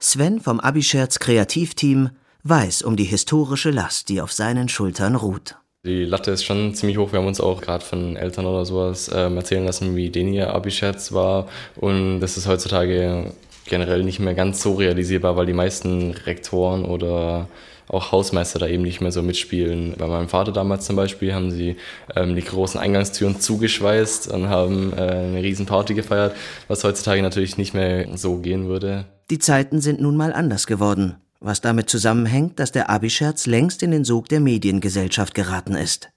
Sven 0.00 0.40
vom 0.40 0.60
Abischerz 0.60 1.18
Kreativteam 1.18 2.08
weiß 2.44 2.82
um 2.82 2.96
die 2.96 3.04
historische 3.04 3.70
Last, 3.70 4.08
die 4.08 4.20
auf 4.20 4.32
seinen 4.32 4.68
Schultern 4.68 5.14
ruht. 5.14 5.56
Die 5.84 6.04
Latte 6.04 6.30
ist 6.30 6.44
schon 6.44 6.74
ziemlich 6.74 6.96
hoch. 6.96 7.10
Wir 7.12 7.18
haben 7.18 7.26
uns 7.26 7.40
auch 7.40 7.60
gerade 7.60 7.84
von 7.84 8.16
Eltern 8.16 8.46
oder 8.46 8.64
sowas 8.64 9.10
ähm, 9.12 9.36
erzählen 9.36 9.64
lassen, 9.64 9.96
wie 9.96 10.10
denen 10.10 10.32
ihr 10.32 10.54
Abi-Scherz 10.54 11.12
war. 11.12 11.48
Und 11.74 12.20
das 12.20 12.36
ist 12.36 12.46
heutzutage 12.46 13.32
generell 13.66 14.04
nicht 14.04 14.20
mehr 14.20 14.34
ganz 14.34 14.62
so 14.62 14.74
realisierbar, 14.74 15.36
weil 15.36 15.46
die 15.46 15.52
meisten 15.52 16.12
Rektoren 16.12 16.84
oder 16.84 17.48
auch 17.88 18.12
Hausmeister 18.12 18.60
da 18.60 18.68
eben 18.68 18.84
nicht 18.84 19.00
mehr 19.00 19.10
so 19.10 19.22
mitspielen. 19.22 19.94
Bei 19.98 20.06
meinem 20.06 20.28
Vater 20.28 20.52
damals 20.52 20.86
zum 20.86 20.94
Beispiel 20.94 21.34
haben 21.34 21.50
sie 21.50 21.76
ähm, 22.14 22.36
die 22.36 22.44
großen 22.44 22.80
Eingangstüren 22.80 23.40
zugeschweißt 23.40 24.32
und 24.32 24.48
haben 24.48 24.92
äh, 24.92 25.00
eine 25.00 25.42
Riesenparty 25.42 25.94
gefeiert, 25.94 26.36
was 26.68 26.84
heutzutage 26.84 27.22
natürlich 27.22 27.58
nicht 27.58 27.74
mehr 27.74 28.06
so 28.16 28.36
gehen 28.36 28.68
würde. 28.68 29.04
Die 29.30 29.40
Zeiten 29.40 29.80
sind 29.80 30.00
nun 30.00 30.16
mal 30.16 30.32
anders 30.32 30.68
geworden 30.68 31.16
was 31.44 31.60
damit 31.60 31.90
zusammenhängt, 31.90 32.58
dass 32.58 32.72
der 32.72 32.88
Abischerz 32.90 33.46
längst 33.46 33.82
in 33.82 33.90
den 33.90 34.04
Sog 34.04 34.28
der 34.28 34.40
Mediengesellschaft 34.40 35.34
geraten 35.34 35.74
ist. 35.74 36.10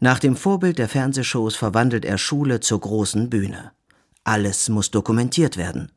Nach 0.00 0.18
dem 0.18 0.36
Vorbild 0.36 0.78
der 0.78 0.88
Fernsehshows 0.88 1.56
verwandelt 1.56 2.04
er 2.04 2.18
Schule 2.18 2.60
zur 2.60 2.80
großen 2.80 3.30
Bühne. 3.30 3.72
Alles 4.22 4.68
muss 4.68 4.90
dokumentiert 4.90 5.56
werden. 5.56 5.90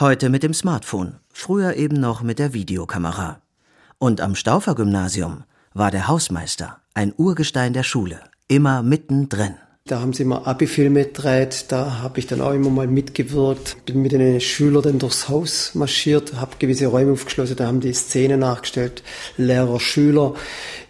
Heute 0.00 0.28
mit 0.28 0.42
dem 0.42 0.54
Smartphone, 0.54 1.16
früher 1.32 1.74
eben 1.74 2.00
noch 2.00 2.22
mit 2.22 2.38
der 2.38 2.54
Videokamera. 2.54 3.42
Und 3.98 4.20
am 4.20 4.34
Staufer 4.34 4.74
Gymnasium 4.74 5.44
war 5.72 5.90
der 5.90 6.08
Hausmeister, 6.08 6.80
ein 6.94 7.12
Urgestein 7.16 7.72
der 7.72 7.82
Schule, 7.82 8.20
immer 8.48 8.82
mittendrin. 8.82 9.56
Da 9.86 10.00
haben 10.00 10.14
sie 10.14 10.22
immer 10.22 10.46
Abi-Filme 10.46 11.04
gedreht, 11.04 11.66
da 11.68 11.98
habe 11.98 12.18
ich 12.18 12.26
dann 12.26 12.40
auch 12.40 12.54
immer 12.54 12.70
mal 12.70 12.86
mitgewirkt, 12.86 13.84
bin 13.84 14.00
mit 14.00 14.12
den 14.12 14.40
Schülern 14.40 14.82
dann 14.82 14.98
durchs 14.98 15.28
Haus 15.28 15.74
marschiert, 15.74 16.36
habe 16.36 16.56
gewisse 16.58 16.86
Räume 16.86 17.12
aufgeschlossen, 17.12 17.56
da 17.56 17.66
haben 17.66 17.80
die 17.80 17.92
Szene 17.92 18.38
nachgestellt, 18.38 19.02
Lehrer, 19.36 19.78
Schüler 19.80 20.36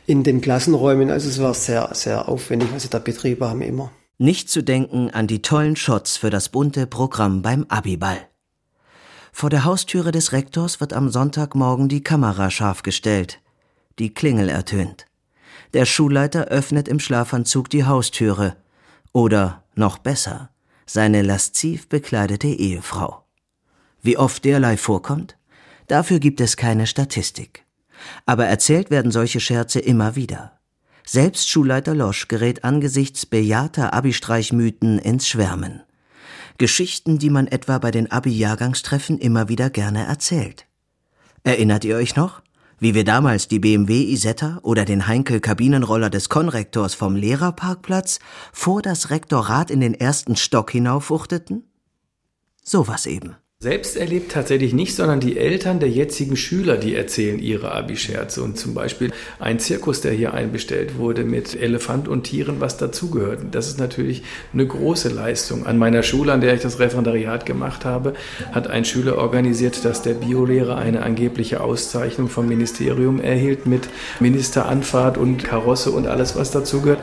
in 0.06 0.22
den 0.22 0.40
Klassenräumen. 0.40 1.10
Also 1.10 1.28
es 1.28 1.42
war 1.42 1.54
sehr, 1.54 1.90
sehr 1.92 2.28
aufwendig, 2.28 2.68
sie 2.76 2.88
da 2.88 3.00
betrieben 3.00 3.44
haben 3.44 3.62
immer. 3.62 3.90
Nicht 4.18 4.48
zu 4.48 4.62
denken 4.62 5.10
an 5.10 5.26
die 5.26 5.42
tollen 5.42 5.74
Shots 5.74 6.16
für 6.16 6.30
das 6.30 6.48
bunte 6.48 6.86
Programm 6.86 7.42
beim 7.42 7.66
Abiball. 7.68 8.28
Vor 9.32 9.50
der 9.50 9.64
Haustüre 9.64 10.12
des 10.12 10.30
Rektors 10.30 10.78
wird 10.78 10.92
am 10.92 11.10
Sonntagmorgen 11.10 11.88
die 11.88 12.04
Kamera 12.04 12.48
scharf 12.48 12.84
gestellt. 12.84 13.40
Die 13.98 14.14
Klingel 14.14 14.48
ertönt. 14.48 15.06
Der 15.72 15.84
Schulleiter 15.84 16.44
öffnet 16.44 16.86
im 16.86 17.00
Schlafanzug 17.00 17.68
die 17.68 17.84
Haustüre 17.86 18.54
oder 19.14 19.64
noch 19.74 19.96
besser, 19.96 20.50
seine 20.84 21.22
lasziv 21.22 21.88
bekleidete 21.88 22.48
Ehefrau. 22.48 23.24
Wie 24.02 24.18
oft 24.18 24.44
derlei 24.44 24.76
vorkommt? 24.76 25.38
Dafür 25.86 26.18
gibt 26.18 26.42
es 26.42 26.58
keine 26.58 26.86
Statistik. 26.86 27.64
Aber 28.26 28.44
erzählt 28.44 28.90
werden 28.90 29.10
solche 29.10 29.40
Scherze 29.40 29.80
immer 29.80 30.16
wieder. 30.16 30.58
Selbst 31.06 31.48
Schulleiter 31.48 31.94
Losch 31.94 32.28
gerät 32.28 32.64
angesichts 32.64 33.24
bejahter 33.24 33.94
Abi-Streichmythen 33.94 34.98
ins 34.98 35.28
Schwärmen. 35.28 35.82
Geschichten, 36.58 37.18
die 37.18 37.30
man 37.30 37.46
etwa 37.46 37.78
bei 37.78 37.90
den 37.90 38.10
Abi-Jahrgangstreffen 38.10 39.18
immer 39.18 39.48
wieder 39.48 39.70
gerne 39.70 40.04
erzählt. 40.04 40.66
Erinnert 41.42 41.84
ihr 41.84 41.96
euch 41.96 42.16
noch? 42.16 42.43
Wie 42.84 42.94
wir 42.94 43.04
damals 43.04 43.48
die 43.48 43.60
BMW 43.60 44.12
Isetta 44.12 44.58
oder 44.60 44.84
den 44.84 45.06
Heinkel 45.06 45.40
Kabinenroller 45.40 46.10
des 46.10 46.28
Konrektors 46.28 46.92
vom 46.92 47.16
Lehrerparkplatz 47.16 48.18
vor 48.52 48.82
das 48.82 49.08
Rektorat 49.08 49.70
in 49.70 49.80
den 49.80 49.94
ersten 49.94 50.36
Stock 50.36 50.70
hinaufwuchteten? 50.70 51.64
Sowas 52.62 53.06
eben. 53.06 53.36
Selbst 53.60 53.96
erlebt 53.96 54.32
tatsächlich 54.32 54.74
nicht, 54.74 54.94
sondern 54.94 55.20
die 55.20 55.38
Eltern 55.38 55.80
der 55.80 55.88
jetzigen 55.88 56.36
Schüler, 56.36 56.76
die 56.76 56.94
erzählen 56.94 57.38
ihre 57.38 57.72
Abi-Scherze. 57.72 58.42
Und 58.42 58.58
zum 58.58 58.74
Beispiel 58.74 59.10
ein 59.38 59.58
Zirkus, 59.58 60.02
der 60.02 60.12
hier 60.12 60.34
einbestellt 60.34 60.98
wurde 60.98 61.24
mit 61.24 61.58
Elefant 61.58 62.06
und 62.06 62.24
Tieren, 62.24 62.56
was 62.60 62.76
dazugehört. 62.76 63.40
Das 63.52 63.68
ist 63.68 63.78
natürlich 63.78 64.22
eine 64.52 64.66
große 64.66 65.08
Leistung. 65.08 65.64
An 65.64 65.78
meiner 65.78 66.02
Schule, 66.02 66.32
an 66.34 66.42
der 66.42 66.52
ich 66.52 66.60
das 66.60 66.78
Referendariat 66.78 67.46
gemacht 67.46 67.86
habe, 67.86 68.12
hat 68.52 68.68
ein 68.68 68.84
Schüler 68.84 69.16
organisiert, 69.16 69.82
dass 69.86 70.02
der 70.02 70.12
Biolehrer 70.12 70.76
eine 70.76 71.02
angebliche 71.02 71.62
Auszeichnung 71.62 72.28
vom 72.28 72.46
Ministerium 72.46 73.18
erhielt 73.18 73.66
mit 73.66 73.88
Ministeranfahrt 74.20 75.16
und 75.16 75.42
Karosse 75.42 75.90
und 75.90 76.06
alles, 76.06 76.36
was 76.36 76.50
dazugehört. 76.50 77.00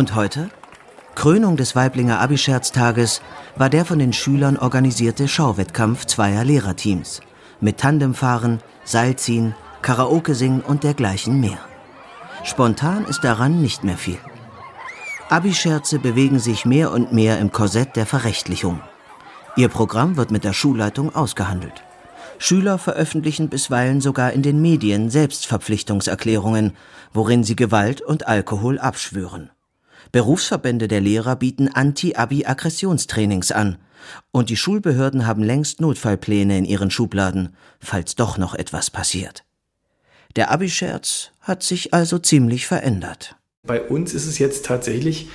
Und 0.00 0.14
heute? 0.14 0.48
Krönung 1.14 1.58
des 1.58 1.76
Weiblinger 1.76 2.20
Abischerztages 2.20 3.20
war 3.56 3.68
der 3.68 3.84
von 3.84 3.98
den 3.98 4.14
Schülern 4.14 4.56
organisierte 4.56 5.28
Schauwettkampf 5.28 6.06
zweier 6.06 6.42
Lehrerteams 6.42 7.20
mit 7.60 7.76
Tandemfahren, 7.76 8.60
Seilziehen, 8.82 9.54
Karaoke 9.82 10.34
singen 10.34 10.62
und 10.62 10.84
dergleichen 10.84 11.38
mehr. 11.38 11.58
Spontan 12.44 13.04
ist 13.04 13.24
daran 13.24 13.60
nicht 13.60 13.84
mehr 13.84 13.98
viel. 13.98 14.16
Abischerze 15.28 15.98
bewegen 15.98 16.38
sich 16.38 16.64
mehr 16.64 16.92
und 16.92 17.12
mehr 17.12 17.38
im 17.38 17.52
Korsett 17.52 17.94
der 17.94 18.06
Verrechtlichung. 18.06 18.80
Ihr 19.54 19.68
Programm 19.68 20.16
wird 20.16 20.30
mit 20.30 20.44
der 20.44 20.54
Schulleitung 20.54 21.14
ausgehandelt. 21.14 21.84
Schüler 22.38 22.78
veröffentlichen 22.78 23.50
bisweilen 23.50 24.00
sogar 24.00 24.32
in 24.32 24.40
den 24.40 24.62
Medien 24.62 25.10
Selbstverpflichtungserklärungen, 25.10 26.74
worin 27.12 27.44
sie 27.44 27.54
Gewalt 27.54 28.00
und 28.00 28.26
Alkohol 28.26 28.78
abschwören. 28.78 29.50
Berufsverbände 30.12 30.88
der 30.88 31.00
Lehrer 31.00 31.36
bieten 31.36 31.68
Anti-Abi-Aggressionstrainings 31.68 33.52
an. 33.52 33.78
Und 34.32 34.50
die 34.50 34.56
Schulbehörden 34.56 35.26
haben 35.26 35.42
längst 35.42 35.80
Notfallpläne 35.80 36.58
in 36.58 36.64
ihren 36.64 36.90
Schubladen, 36.90 37.54
falls 37.80 38.16
doch 38.16 38.38
noch 38.38 38.54
etwas 38.54 38.90
passiert. 38.90 39.44
Der 40.36 40.50
Abi-Scherz 40.50 41.30
hat 41.40 41.62
sich 41.62 41.92
also 41.92 42.18
ziemlich 42.18 42.66
verändert. 42.66 43.36
Bei 43.66 43.82
uns 43.82 44.14
ist 44.14 44.26
es 44.26 44.38
jetzt 44.38 44.64
tatsächlich 44.64 45.28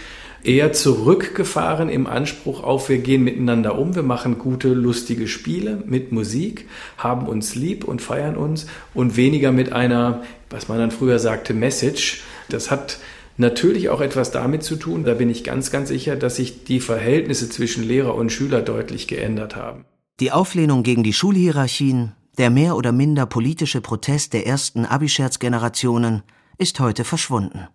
eher 0.46 0.74
zurückgefahren 0.74 1.89
im 1.89 2.08
Anspruch 2.08 2.63
auf, 2.63 2.89
wir 2.89 3.00
gehen 3.00 3.24
miteinander 3.24 3.77
um, 3.77 3.96
wir 3.96 4.03
machen 4.03 4.38
gute, 4.38 4.70
lustige 4.70 5.27
Spiele 5.27 5.82
mit 5.86 6.12
Musik, 6.12 6.67
haben 6.98 7.27
uns 7.27 7.55
lieb 7.55 7.84
und 7.84 8.01
feiern 8.01 8.38
uns 8.38 8.67
und 8.94 9.17
weniger 9.17 9.51
mit 9.51 9.74
einer, 9.74 10.24
was 10.50 10.67
man 10.67 10.77
dann 10.77 10.91
früher 10.91 11.20
sagte, 11.20 11.53
Message. 11.53 12.24
Das 12.50 12.70
hat 12.70 13.00
natürlich 13.38 13.89
auch 13.89 14.01
etwas 14.01 14.32
damit 14.32 14.63
zu 14.63 14.75
tun, 14.75 15.04
da 15.04 15.13
bin 15.13 15.30
ich 15.30 15.44
ganz, 15.44 15.72
ganz 15.72 15.89
sicher, 15.89 16.15
dass 16.15 16.38
sich 16.38 16.63
die 16.63 16.80
Verhältnisse 16.80 17.50
zwischen 17.50 17.84
Lehrer 17.84 18.15
und 18.15 18.32
Schüler 18.32 18.62
deutlich 18.62 19.08
geändert 19.08 19.56
haben. 19.56 19.86
Die 20.20 20.32
Auflehnung 20.32 20.84
gegen 20.84 21.04
die 21.04 21.13
Schulhierarchien, 21.13 22.13
der 22.38 22.50
mehr 22.50 22.75
oder 22.75 22.92
minder 22.92 23.25
politische 23.25 23.82
Protest 23.82 24.34
der 24.34 24.48
ersten 24.48 24.86
Abischerz-Generationen 24.86 26.24
ist 26.58 26.80
heute 26.80 27.04
verschwunden. 27.04 27.68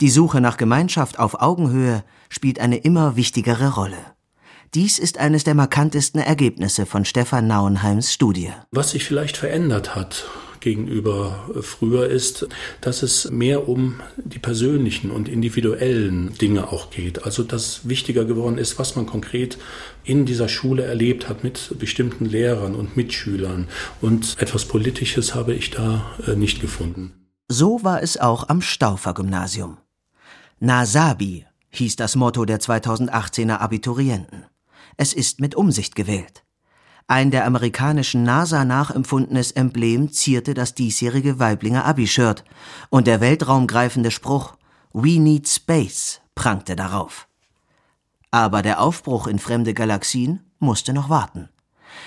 Die 0.00 0.10
Suche 0.10 0.40
nach 0.40 0.56
Gemeinschaft 0.56 1.18
auf 1.18 1.40
Augenhöhe 1.40 2.02
spielt 2.28 2.60
eine 2.60 2.78
immer 2.78 3.16
wichtigere 3.16 3.74
Rolle. 3.74 3.98
Dies 4.72 4.98
ist 4.98 5.18
eines 5.18 5.44
der 5.44 5.54
markantesten 5.54 6.20
Ergebnisse 6.20 6.86
von 6.86 7.04
Stefan 7.04 7.46
Nauenheims 7.46 8.12
Studie. 8.12 8.52
Was 8.70 8.92
sich 8.92 9.04
vielleicht 9.04 9.36
verändert 9.36 9.96
hat 9.96 10.26
gegenüber 10.60 11.48
früher 11.62 12.08
ist, 12.08 12.48
dass 12.80 13.02
es 13.02 13.30
mehr 13.30 13.68
um 13.68 14.00
die 14.16 14.38
persönlichen 14.38 15.10
und 15.10 15.28
individuellen 15.28 16.34
Dinge 16.34 16.68
auch 16.72 16.90
geht. 16.90 17.24
Also 17.24 17.42
dass 17.42 17.88
wichtiger 17.88 18.24
geworden 18.24 18.58
ist, 18.58 18.78
was 18.78 18.96
man 18.96 19.06
konkret 19.06 19.58
in 20.04 20.26
dieser 20.26 20.48
Schule 20.48 20.84
erlebt 20.84 21.28
hat 21.28 21.44
mit 21.44 21.78
bestimmten 21.78 22.24
Lehrern 22.24 22.74
und 22.74 22.96
Mitschülern. 22.96 23.68
Und 24.00 24.36
etwas 24.38 24.64
Politisches 24.64 25.34
habe 25.34 25.54
ich 25.54 25.70
da 25.70 26.10
äh, 26.26 26.34
nicht 26.34 26.60
gefunden. 26.60 27.12
So 27.48 27.82
war 27.82 28.02
es 28.02 28.16
auch 28.16 28.48
am 28.48 28.62
Staufer 28.62 29.14
Gymnasium. 29.14 29.78
Nasabi 30.60 31.46
hieß 31.70 31.96
das 31.96 32.16
Motto 32.16 32.44
der 32.44 32.60
2018er 32.60 33.58
Abiturienten. 33.58 34.44
Es 34.96 35.12
ist 35.12 35.40
mit 35.40 35.54
Umsicht 35.54 35.94
gewählt. 35.96 36.44
Ein 37.10 37.32
der 37.32 37.44
amerikanischen 37.44 38.22
NASA 38.22 38.64
nachempfundenes 38.64 39.50
Emblem 39.50 40.12
zierte 40.12 40.54
das 40.54 40.76
diesjährige 40.76 41.40
Weiblinger 41.40 41.84
Abi-Shirt 41.84 42.44
und 42.88 43.08
der 43.08 43.20
weltraumgreifende 43.20 44.12
Spruch 44.12 44.54
We 44.92 45.18
need 45.18 45.48
space 45.48 46.20
prangte 46.36 46.76
darauf. 46.76 47.26
Aber 48.30 48.62
der 48.62 48.80
Aufbruch 48.80 49.26
in 49.26 49.40
fremde 49.40 49.74
Galaxien 49.74 50.38
musste 50.60 50.92
noch 50.92 51.10
warten. 51.10 51.48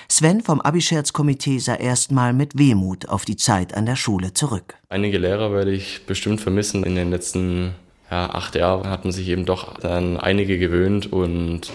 Sven 0.08 0.40
vom 0.40 0.62
Abischerz-Komitee 0.62 1.58
sah 1.58 1.74
erstmal 1.74 2.32
mit 2.32 2.56
Wehmut 2.56 3.10
auf 3.10 3.26
die 3.26 3.36
Zeit 3.36 3.74
an 3.74 3.84
der 3.84 3.96
Schule 3.96 4.32
zurück. 4.32 4.76
Einige 4.88 5.18
Lehrer 5.18 5.52
werde 5.52 5.72
ich 5.72 6.06
bestimmt 6.06 6.40
vermissen. 6.40 6.82
In 6.82 6.94
den 6.94 7.10
letzten 7.10 7.74
ja, 8.10 8.30
acht 8.30 8.54
Jahren 8.54 8.88
hat 8.88 9.04
man 9.04 9.12
sich 9.12 9.28
eben 9.28 9.44
doch 9.44 9.76
dann 9.76 10.16
einige 10.16 10.58
gewöhnt 10.58 11.12
und 11.12 11.70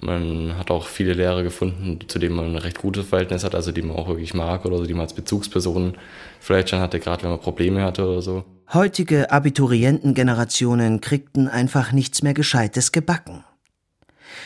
Man 0.00 0.56
hat 0.58 0.70
auch 0.70 0.86
viele 0.86 1.12
Lehrer 1.12 1.42
gefunden, 1.42 1.98
zu 2.08 2.18
denen 2.18 2.34
man 2.34 2.46
ein 2.46 2.56
recht 2.56 2.78
gutes 2.78 3.06
Verhältnis 3.06 3.44
hat, 3.44 3.54
also 3.54 3.72
die 3.72 3.82
man 3.82 3.96
auch 3.96 4.08
wirklich 4.08 4.34
mag 4.34 4.64
oder 4.64 4.78
so, 4.78 4.86
die 4.86 4.94
man 4.94 5.02
als 5.02 5.14
Bezugspersonen 5.14 5.94
vielleicht 6.40 6.70
schon 6.70 6.80
hatte, 6.80 7.00
gerade 7.00 7.22
wenn 7.22 7.30
man 7.30 7.40
Probleme 7.40 7.82
hatte 7.82 8.06
oder 8.06 8.22
so. 8.22 8.44
Heutige 8.72 9.30
Abiturientengenerationen 9.30 11.00
kriegten 11.00 11.48
einfach 11.48 11.92
nichts 11.92 12.22
mehr 12.22 12.34
Gescheites 12.34 12.92
gebacken. 12.92 13.44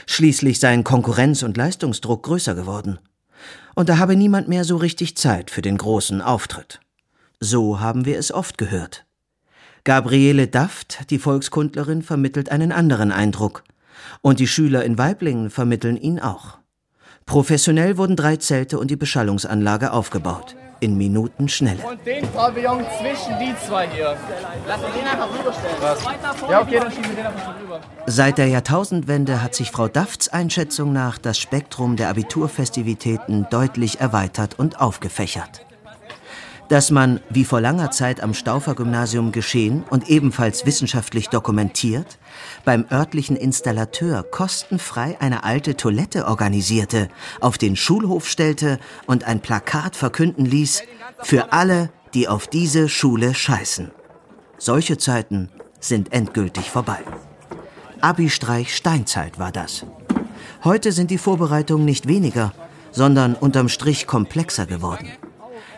Schließlich 0.06 0.58
seien 0.58 0.84
Konkurrenz 0.84 1.42
und 1.42 1.56
Leistungsdruck 1.56 2.24
größer 2.24 2.54
geworden. 2.54 2.98
Und 3.74 3.88
da 3.88 3.98
habe 3.98 4.16
niemand 4.16 4.48
mehr 4.48 4.64
so 4.64 4.76
richtig 4.76 5.16
Zeit 5.16 5.50
für 5.50 5.62
den 5.62 5.76
großen 5.76 6.20
Auftritt. 6.20 6.80
So 7.40 7.80
haben 7.80 8.04
wir 8.04 8.18
es 8.18 8.32
oft 8.32 8.58
gehört. 8.58 9.04
Gabriele 9.84 10.48
Daft, 10.48 11.10
die 11.10 11.18
Volkskundlerin, 11.18 12.02
vermittelt 12.02 12.50
einen 12.50 12.72
anderen 12.72 13.12
Eindruck– 13.12 13.62
und 14.22 14.40
die 14.40 14.46
Schüler 14.46 14.84
in 14.84 14.98
Weiblingen 14.98 15.50
vermitteln 15.50 15.96
ihn 15.96 16.20
auch. 16.20 16.58
Professionell 17.26 17.96
wurden 17.98 18.14
drei 18.14 18.36
Zelte 18.36 18.78
und 18.78 18.90
die 18.90 18.96
Beschallungsanlage 18.96 19.92
aufgebaut. 19.92 20.54
In 20.78 20.96
Minuten 20.96 21.48
Schnelle. 21.48 21.82
Und 21.82 22.06
den 22.06 22.26
Pavillon 22.28 22.84
zwischen 23.00 23.38
die 23.40 23.54
zwei 23.66 23.88
hier. 23.88 24.16
Lass 24.68 24.82
uns 24.82 24.94
den 24.94 25.06
einfach 25.06 25.28
rüberstellen. 25.38 25.76
Was? 25.80 26.04
Ja, 26.50 26.60
okay, 26.60 26.78
dann 26.80 26.92
schieben 26.92 27.08
wir 27.08 27.16
den 27.16 27.26
einfach 27.26 27.44
schon 27.44 27.62
rüber. 27.62 27.80
Seit 28.06 28.38
der 28.38 28.48
Jahrtausendwende 28.48 29.42
hat 29.42 29.54
sich 29.54 29.70
Frau 29.70 29.88
Dafts 29.88 30.28
Einschätzung 30.28 30.92
nach 30.92 31.16
das 31.18 31.38
Spektrum 31.38 31.96
der 31.96 32.10
Abiturfestivitäten 32.10 33.46
deutlich 33.50 34.00
erweitert 34.00 34.58
und 34.58 34.78
aufgefächert 34.80 35.65
dass 36.68 36.90
man, 36.90 37.20
wie 37.30 37.44
vor 37.44 37.60
langer 37.60 37.90
Zeit 37.90 38.22
am 38.22 38.34
Staufer-Gymnasium 38.34 39.32
geschehen 39.32 39.84
und 39.90 40.08
ebenfalls 40.08 40.66
wissenschaftlich 40.66 41.28
dokumentiert, 41.28 42.18
beim 42.64 42.84
örtlichen 42.90 43.36
Installateur 43.36 44.22
kostenfrei 44.24 45.16
eine 45.20 45.44
alte 45.44 45.76
Toilette 45.76 46.26
organisierte, 46.26 47.08
auf 47.40 47.58
den 47.58 47.76
Schulhof 47.76 48.28
stellte 48.28 48.78
und 49.06 49.24
ein 49.24 49.40
Plakat 49.40 49.96
verkünden 49.96 50.44
ließ, 50.44 50.82
für 51.22 51.52
alle, 51.52 51.90
die 52.14 52.28
auf 52.28 52.46
diese 52.46 52.88
Schule 52.88 53.34
scheißen. 53.34 53.90
Solche 54.58 54.98
Zeiten 54.98 55.50
sind 55.80 56.12
endgültig 56.12 56.70
vorbei. 56.70 56.98
Abi-Streich 58.00 58.74
Steinzeit 58.74 59.38
war 59.38 59.52
das. 59.52 59.86
Heute 60.64 60.92
sind 60.92 61.10
die 61.10 61.18
Vorbereitungen 61.18 61.84
nicht 61.84 62.08
weniger, 62.08 62.52
sondern 62.90 63.34
unterm 63.34 63.68
Strich 63.68 64.06
komplexer 64.06 64.66
geworden. 64.66 65.08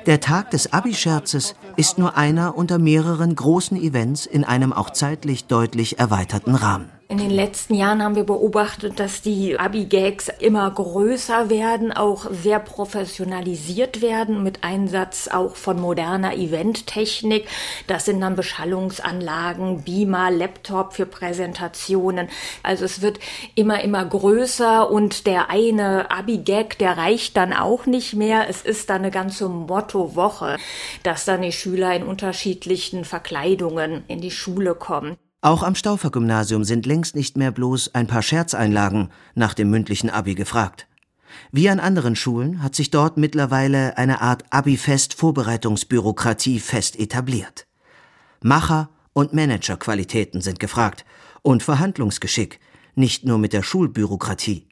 Der 0.09 0.21
Tag 0.21 0.53
des 0.53 0.73
Abi-Scherzes 0.73 1.55
ist 1.77 1.99
nur 1.99 2.17
einer 2.17 2.57
unter 2.57 2.79
mehreren 2.79 3.35
großen 3.35 3.77
Events 3.77 4.25
in 4.25 4.43
einem 4.43 4.73
auch 4.73 4.89
zeitlich 4.89 5.49
deutlich 5.49 5.99
erweiterten 5.99 6.55
Rahmen. 6.55 6.89
In 7.19 7.31
den 7.31 7.37
letzten 7.37 7.75
Jahren 7.75 8.01
haben 8.01 8.15
wir 8.15 8.23
beobachtet, 8.23 9.01
dass 9.01 9.23
die 9.23 9.59
Abi-Gags 9.59 10.31
immer 10.39 10.71
größer 10.71 11.51
werden, 11.51 11.91
auch 11.91 12.31
sehr 12.31 12.61
professionalisiert 12.61 14.01
werden, 14.01 14.45
mit 14.45 14.63
Einsatz 14.63 15.27
auch 15.27 15.57
von 15.57 15.81
moderner 15.81 16.37
Eventtechnik. 16.37 17.49
Das 17.89 18.05
sind 18.05 18.21
dann 18.21 18.37
Beschallungsanlagen, 18.37 19.83
Beamer, 19.83 20.31
Laptop 20.31 20.93
für 20.93 21.07
Präsentationen. 21.07 22.29
Also 22.63 22.85
es 22.85 23.03
wird 23.03 23.19
immer, 23.57 23.83
immer 23.83 24.05
größer 24.05 24.89
und 24.89 25.27
der 25.27 25.51
eine 25.51 26.13
Abi-Gag, 26.13 26.79
der 26.79 26.99
reicht 26.99 27.37
dann 27.37 27.53
auch 27.53 27.87
nicht 27.87 28.15
mehr. 28.15 28.49
Es 28.49 28.63
ist 28.63 28.91
dann 28.91 29.03
eine 29.03 29.11
ganze 29.11 29.49
Motto-Woche, 29.49 30.57
dass 31.03 31.25
dann 31.25 31.43
die 31.43 31.51
Schüler 31.51 31.97
in 31.97 32.05
unterschiedlichen 32.05 33.05
Verkleidungen 33.05 34.05
in 34.07 34.21
die 34.21 34.31
Schule 34.31 34.77
kommen. 34.77 35.17
Auch 35.41 35.63
am 35.63 35.77
Staufer-Gymnasium 35.77 36.65
sind 36.65 36.85
längst 36.85 37.15
nicht 37.15 37.37
mehr 37.37 37.53
bloß 37.53 37.95
ein 37.95 38.09
paar 38.09 38.23
Scherzeinlagen 38.23 39.11
nach 39.37 39.55
dem 39.55 39.71
mündlichen 39.71 40.11
Abi 40.11 40.35
gefragt. 40.35 40.89
Wie 41.53 41.71
an 41.71 41.79
anderen 41.79 42.17
Schulen 42.17 42.61
hat 42.61 42.75
sich 42.75 42.91
dort 42.91 43.19
mittlerweile 43.19 43.97
eine 43.97 44.21
Art 44.21 44.43
Abi-Fest-Vorbereitungsbürokratie 44.51 46.59
fest 46.59 46.99
etabliert. 46.99 47.69
Macher- 48.43 48.89
und 49.13 49.33
Managerqualitäten 49.33 50.41
sind 50.41 50.59
gefragt 50.59 51.05
und 51.43 51.63
Verhandlungsgeschick, 51.63 52.59
nicht 52.97 53.25
nur 53.25 53.39
mit 53.39 53.53
der 53.53 53.63
Schulbürokratie. 53.63 54.67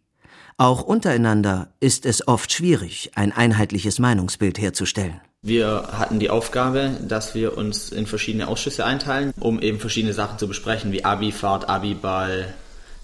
Auch 0.56 0.82
untereinander 0.82 1.74
ist 1.78 2.04
es 2.06 2.26
oft 2.26 2.52
schwierig, 2.52 3.12
ein 3.14 3.30
einheitliches 3.30 4.00
Meinungsbild 4.00 4.58
herzustellen. 4.58 5.20
Wir 5.46 5.90
hatten 5.92 6.18
die 6.18 6.28
Aufgabe, 6.28 6.96
dass 7.06 7.36
wir 7.36 7.56
uns 7.56 7.90
in 7.90 8.08
verschiedene 8.08 8.48
Ausschüsse 8.48 8.84
einteilen, 8.84 9.32
um 9.38 9.60
eben 9.60 9.78
verschiedene 9.78 10.12
Sachen 10.12 10.38
zu 10.38 10.48
besprechen, 10.48 10.90
wie 10.90 11.04
Abi-Fahrt, 11.04 11.68
Abi-Ball, 11.68 12.52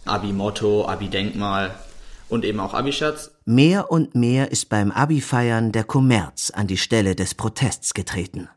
Abi-Motto, 0.06 0.88
Abi-Denkmal 0.88 1.72
und 2.28 2.44
eben 2.44 2.58
auch 2.58 2.74
Abi-Scherz. 2.74 3.30
Mehr 3.44 3.92
und 3.92 4.16
mehr 4.16 4.50
ist 4.50 4.68
beim 4.68 4.90
Abi-Feiern 4.90 5.70
der 5.70 5.84
Kommerz 5.84 6.50
an 6.50 6.66
die 6.66 6.78
Stelle 6.78 7.14
des 7.14 7.36
Protests 7.36 7.94
getreten. 7.94 8.48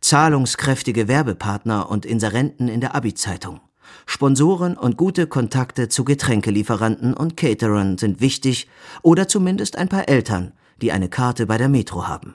Zahlungskräftige 0.00 1.06
Werbepartner 1.06 1.88
und 1.88 2.04
Inserenten 2.06 2.66
in 2.66 2.80
der 2.80 2.96
Abi-Zeitung. 2.96 3.60
Sponsoren 4.06 4.76
und 4.76 4.96
gute 4.96 5.28
Kontakte 5.28 5.88
zu 5.88 6.04
Getränkelieferanten 6.04 7.14
und 7.14 7.36
Caterern 7.36 7.96
sind 7.96 8.20
wichtig 8.20 8.68
oder 9.02 9.28
zumindest 9.28 9.78
ein 9.78 9.88
paar 9.88 10.08
Eltern, 10.08 10.52
die 10.82 10.90
eine 10.90 11.08
Karte 11.08 11.46
bei 11.46 11.58
der 11.58 11.68
Metro 11.68 12.08
haben. 12.08 12.34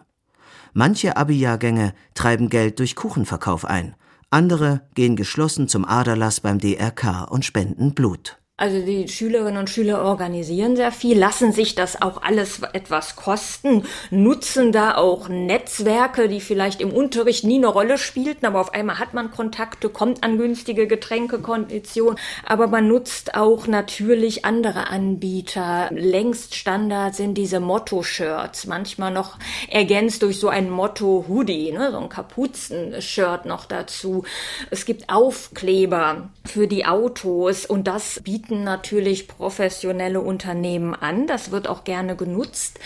Manche 0.73 1.17
Abi-Jahrgänge 1.17 1.93
treiben 2.13 2.49
Geld 2.49 2.79
durch 2.79 2.95
Kuchenverkauf 2.95 3.65
ein, 3.65 3.95
andere 4.29 4.81
gehen 4.93 5.15
geschlossen 5.15 5.67
zum 5.67 5.85
Aderlass 5.85 6.39
beim 6.39 6.59
DRK 6.59 7.25
und 7.29 7.45
spenden 7.45 7.93
Blut. 7.93 8.38
Also 8.59 8.81
die 8.81 9.07
Schülerinnen 9.07 9.57
und 9.57 9.69
Schüler 9.69 10.03
organisieren 10.03 10.75
sehr 10.75 10.91
viel, 10.91 11.17
lassen 11.17 11.53
sich 11.53 11.75
das 11.75 12.01
auch 12.01 12.21
alles 12.23 12.59
etwas 12.73 13.15
kosten, 13.15 13.85
nutzen 14.09 14.73
da 14.73 14.95
auch 14.95 15.29
Netzwerke, 15.29 16.27
die 16.27 16.41
vielleicht 16.41 16.81
im 16.81 16.91
Unterricht 16.91 17.45
nie 17.45 17.55
eine 17.55 17.67
Rolle 17.67 17.97
spielten, 17.97 18.45
aber 18.45 18.59
auf 18.59 18.73
einmal 18.73 18.99
hat 18.99 19.13
man 19.13 19.31
Kontakte, 19.31 19.87
kommt 19.87 20.25
an 20.25 20.37
günstige 20.37 20.87
Getränkekonditionen, 20.87 22.19
aber 22.45 22.67
man 22.67 22.89
nutzt 22.89 23.33
auch 23.33 23.65
natürlich 23.65 24.43
andere 24.43 24.89
Anbieter. 24.89 25.87
Längst 25.91 26.53
Standard 26.53 27.15
sind 27.15 27.35
diese 27.35 27.61
Motto-Shirts, 27.61 28.67
manchmal 28.67 29.11
noch 29.11 29.37
ergänzt 29.69 30.21
durch 30.21 30.37
so 30.37 30.49
ein 30.49 30.69
Motto-Hoodie, 30.69 31.71
ne, 31.71 31.91
so 31.93 31.99
ein 31.99 32.09
Kapuzen-Shirt 32.09 33.45
noch 33.45 33.63
dazu. 33.63 34.25
Es 34.69 34.85
gibt 34.85 35.09
Aufkleber 35.09 36.29
für 36.43 36.67
die 36.67 36.85
Autos 36.85 37.65
und 37.65 37.87
das 37.87 38.19
bietet 38.21 38.48
bieten 38.49 38.63
natürlich 38.63 39.27
professionelle 39.27 40.21
Unternehmen 40.21 40.95
an. 40.95 41.27
Das 41.27 41.51
wird 41.51 41.67
auch 41.67 41.83
gerne 41.83 42.15
genutzt. 42.15 42.79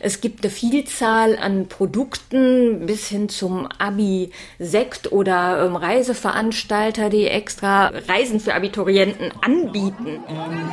Es 0.00 0.20
gibt 0.22 0.42
eine 0.42 0.50
Vielzahl 0.50 1.38
an 1.38 1.68
Produkten 1.68 2.86
bis 2.86 3.08
hin 3.08 3.28
zum 3.28 3.68
Abi-Sekt 3.78 5.12
oder 5.12 5.66
ähm, 5.66 5.76
Reiseveranstalter, 5.76 7.10
die 7.10 7.26
extra 7.26 7.92
Reisen 8.08 8.40
für 8.40 8.54
Abiturienten 8.54 9.30
anbieten. 9.42 10.24
Ähm, 10.26 10.72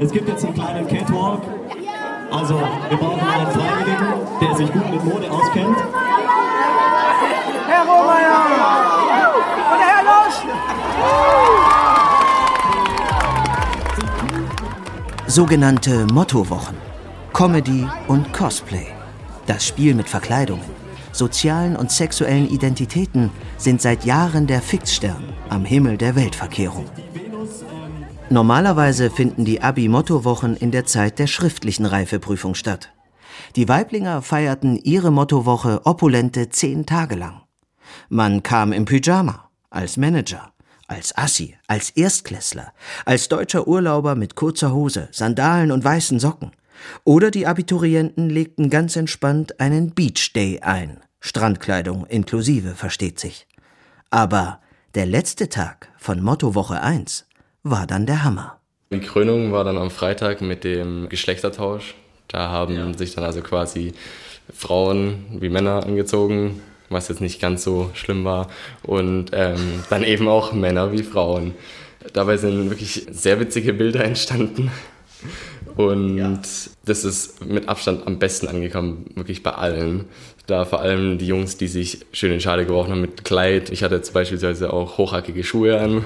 es 0.00 0.10
gibt 0.10 0.28
jetzt 0.28 0.44
einen 0.44 0.54
kleinen 0.54 0.88
Catwalk. 0.88 1.42
Also 2.32 2.54
wir 2.88 2.96
brauchen 2.98 3.20
einen 3.20 3.50
Freiwilligen, 3.52 4.06
der 4.40 4.56
sich 4.56 4.72
gut 4.72 4.90
mit 4.90 5.04
Mode 5.04 5.30
auskennt. 5.30 5.78
Herr 7.68 7.84
Rohmeier! 7.84 9.34
Und 9.72 9.80
Herr 9.80 10.02
Losch! 10.02 11.77
Sogenannte 15.30 16.06
Mottowochen. 16.06 16.74
Comedy 17.34 17.86
und 18.06 18.32
Cosplay. 18.32 18.86
Das 19.46 19.66
Spiel 19.66 19.94
mit 19.94 20.08
Verkleidungen, 20.08 20.64
sozialen 21.12 21.76
und 21.76 21.90
sexuellen 21.90 22.48
Identitäten 22.48 23.28
sind 23.58 23.82
seit 23.82 24.06
Jahren 24.06 24.46
der 24.46 24.62
Fixstern 24.62 25.22
am 25.50 25.66
Himmel 25.66 25.98
der 25.98 26.16
Weltverkehrung. 26.16 26.86
Normalerweise 28.30 29.10
finden 29.10 29.44
die 29.44 29.60
Abi-Mottowochen 29.60 30.56
in 30.56 30.70
der 30.70 30.86
Zeit 30.86 31.18
der 31.18 31.26
schriftlichen 31.26 31.84
Reifeprüfung 31.84 32.54
statt. 32.54 32.94
Die 33.54 33.68
Weiblinger 33.68 34.22
feierten 34.22 34.78
ihre 34.78 35.10
Mottowoche 35.10 35.82
opulente 35.84 36.48
zehn 36.48 36.86
Tage 36.86 37.16
lang. 37.16 37.42
Man 38.08 38.42
kam 38.42 38.72
im 38.72 38.86
Pyjama, 38.86 39.50
als 39.68 39.98
Manager, 39.98 40.54
als 40.88 41.16
Assi, 41.16 41.56
als 41.68 41.90
Erstklässler, 41.90 42.72
als 43.04 43.28
deutscher 43.28 43.68
Urlauber 43.68 44.14
mit 44.14 44.34
kurzer 44.34 44.72
Hose, 44.72 45.08
Sandalen 45.12 45.70
und 45.70 45.84
weißen 45.84 46.18
Socken. 46.18 46.52
Oder 47.04 47.30
die 47.30 47.46
Abiturienten 47.46 48.30
legten 48.30 48.70
ganz 48.70 48.96
entspannt 48.96 49.60
einen 49.60 49.90
Beach 49.94 50.32
Day 50.34 50.60
ein. 50.60 51.00
Strandkleidung 51.20 52.06
inklusive, 52.06 52.74
versteht 52.74 53.18
sich. 53.18 53.46
Aber 54.10 54.60
der 54.94 55.06
letzte 55.06 55.48
Tag 55.48 55.88
von 55.98 56.22
Mottowoche 56.22 56.80
1 56.80 57.26
war 57.62 57.86
dann 57.86 58.06
der 58.06 58.24
Hammer. 58.24 58.58
Die 58.90 59.00
Krönung 59.00 59.52
war 59.52 59.64
dann 59.64 59.76
am 59.76 59.90
Freitag 59.90 60.40
mit 60.40 60.64
dem 60.64 61.08
Geschlechtertausch. 61.08 61.94
Da 62.28 62.48
haben 62.48 62.74
ja. 62.74 62.96
sich 62.96 63.14
dann 63.14 63.24
also 63.24 63.42
quasi 63.42 63.92
Frauen 64.52 65.26
wie 65.40 65.50
Männer 65.50 65.84
angezogen, 65.84 66.62
was 66.88 67.08
jetzt 67.08 67.20
nicht 67.20 67.40
ganz 67.40 67.64
so 67.64 67.90
schlimm 67.94 68.24
war. 68.24 68.48
Und 68.82 69.30
ähm, 69.32 69.84
dann 69.90 70.04
eben 70.04 70.28
auch 70.28 70.52
Männer 70.52 70.92
wie 70.92 71.02
Frauen. 71.02 71.54
Dabei 72.12 72.36
sind 72.36 72.70
wirklich 72.70 73.06
sehr 73.10 73.40
witzige 73.40 73.72
Bilder 73.72 74.04
entstanden. 74.04 74.70
Und 75.76 76.16
das 76.84 77.04
ist 77.04 77.44
mit 77.44 77.68
Abstand 77.68 78.06
am 78.06 78.18
besten 78.18 78.48
angekommen, 78.48 79.10
wirklich 79.14 79.42
bei 79.42 79.52
allen. 79.52 80.06
Da 80.46 80.64
vor 80.64 80.80
allem 80.80 81.18
die 81.18 81.26
Jungs, 81.26 81.56
die 81.56 81.68
sich 81.68 82.06
schön 82.12 82.32
in 82.32 82.40
Schale 82.40 82.66
geworfen 82.66 82.92
haben 82.92 83.00
mit 83.00 83.24
Kleid. 83.24 83.70
Ich 83.70 83.82
hatte 83.82 83.96
jetzt 83.96 84.12
beispielsweise 84.12 84.72
auch 84.72 84.98
hochhackige 84.98 85.44
Schuhe 85.44 85.80
an. 85.80 86.04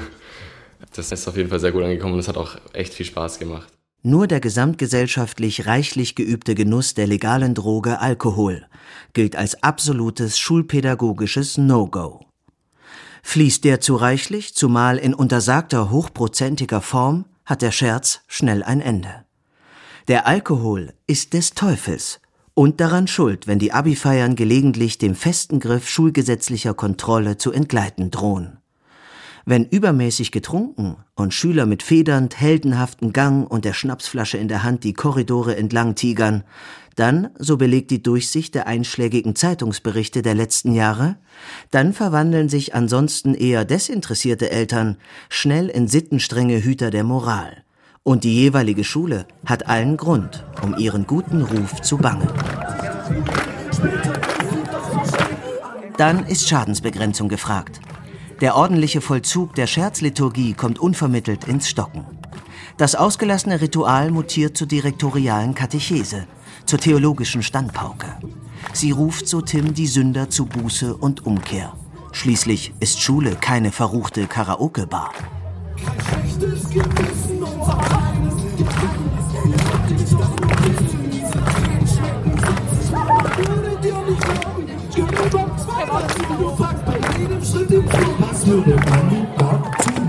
Das 0.95 1.12
ist 1.12 1.29
auf 1.29 1.37
jeden 1.37 1.49
Fall 1.49 1.61
sehr 1.61 1.73
gut 1.73 1.85
angekommen 1.85 2.14
und 2.14 2.21
es 2.21 2.29
hat 2.29 2.37
auch 2.37 2.57
echt 2.73 2.92
viel 2.92 3.07
Spaß 3.07 3.38
gemacht. 3.38 3.68
Nur 4.04 4.26
der 4.26 4.40
gesamtgesellschaftlich 4.40 5.66
reichlich 5.66 6.16
geübte 6.16 6.56
Genuss 6.56 6.94
der 6.94 7.06
legalen 7.06 7.54
Droge 7.54 8.00
Alkohol 8.00 8.66
gilt 9.12 9.36
als 9.36 9.62
absolutes 9.62 10.40
schulpädagogisches 10.40 11.56
No-Go. 11.56 12.26
Fließt 13.22 13.62
der 13.62 13.80
zu 13.80 13.94
reichlich, 13.94 14.54
zumal 14.56 14.98
in 14.98 15.14
untersagter 15.14 15.90
hochprozentiger 15.90 16.80
Form, 16.80 17.26
hat 17.44 17.62
der 17.62 17.70
Scherz 17.70 18.22
schnell 18.26 18.64
ein 18.64 18.80
Ende. 18.80 19.24
Der 20.08 20.26
Alkohol 20.26 20.94
ist 21.06 21.32
des 21.32 21.54
Teufels 21.54 22.20
und 22.54 22.80
daran 22.80 23.06
schuld, 23.06 23.46
wenn 23.46 23.60
die 23.60 23.72
Abifeiern 23.72 24.34
gelegentlich 24.34 24.98
dem 24.98 25.14
festen 25.14 25.60
Griff 25.60 25.88
schulgesetzlicher 25.88 26.74
Kontrolle 26.74 27.36
zu 27.36 27.52
entgleiten 27.52 28.10
drohen. 28.10 28.58
Wenn 29.44 29.64
übermäßig 29.64 30.31
getrunken 30.31 30.96
und 31.16 31.35
Schüler 31.35 31.66
mit 31.66 31.83
federnd 31.83 32.40
heldenhaften 32.40 33.12
Gang 33.12 33.50
und 33.50 33.64
der 33.64 33.72
Schnapsflasche 33.72 34.38
in 34.38 34.48
der 34.48 34.62
Hand 34.62 34.85
die 34.85 34.92
Korridore 34.92 35.57
entlang 35.57 35.94
tigern, 35.96 36.44
dann, 36.94 37.31
so 37.38 37.57
belegt 37.57 37.90
die 37.90 38.02
Durchsicht 38.02 38.55
der 38.55 38.66
einschlägigen 38.66 39.35
Zeitungsberichte 39.35 40.22
der 40.22 40.35
letzten 40.35 40.74
Jahre, 40.74 41.16
dann 41.70 41.92
verwandeln 41.92 42.48
sich 42.48 42.74
ansonsten 42.74 43.35
eher 43.35 43.64
desinteressierte 43.64 44.50
Eltern 44.50 44.98
schnell 45.28 45.68
in 45.68 45.88
sittenstrenge 45.88 46.62
Hüter 46.62 46.90
der 46.90 47.05
Moral. 47.05 47.64
Und 48.05 48.24
die 48.24 48.35
jeweilige 48.35 48.85
Schule 48.85 49.26
hat 49.46 49.68
allen 49.68 49.96
Grund, 49.96 50.44
um 50.62 50.76
ihren 50.76 51.07
guten 51.07 51.42
Ruf 51.42 51.81
zu 51.83 51.96
bangen. 51.96 52.28
Dann 55.96 56.26
ist 56.26 56.48
Schadensbegrenzung 56.48 57.28
gefragt. 57.28 57.81
Der 58.42 58.57
ordentliche 58.57 59.00
Vollzug 59.00 59.55
der 59.55 59.68
Scherzliturgie 59.68 60.55
kommt 60.55 60.81
unvermittelt 60.81 61.44
ins 61.44 61.68
Stocken. 61.68 62.05
Das 62.76 62.96
ausgelassene 62.96 63.61
Ritual 63.61 64.11
mutiert 64.11 64.57
zur 64.57 64.66
direktorialen 64.66 65.55
Katechese, 65.55 66.26
zur 66.66 66.81
theologischen 66.81 67.44
Standpauke. 67.44 68.16
Sie 68.72 68.90
ruft, 68.90 69.28
so 69.28 69.42
Tim, 69.42 69.74
die 69.74 69.87
Sünder 69.87 70.28
zu 70.28 70.46
Buße 70.46 70.96
und 70.96 71.24
Umkehr. 71.24 71.74
Schließlich 72.11 72.74
ist 72.81 73.00
Schule 73.00 73.37
keine 73.37 73.70
verruchte 73.70 74.26
Karaoke-Bar. 74.26 75.12
Was 87.92 88.12
würde 88.46 88.76
man 88.90 89.26
Gott 89.37 89.85
tun? 89.85 90.02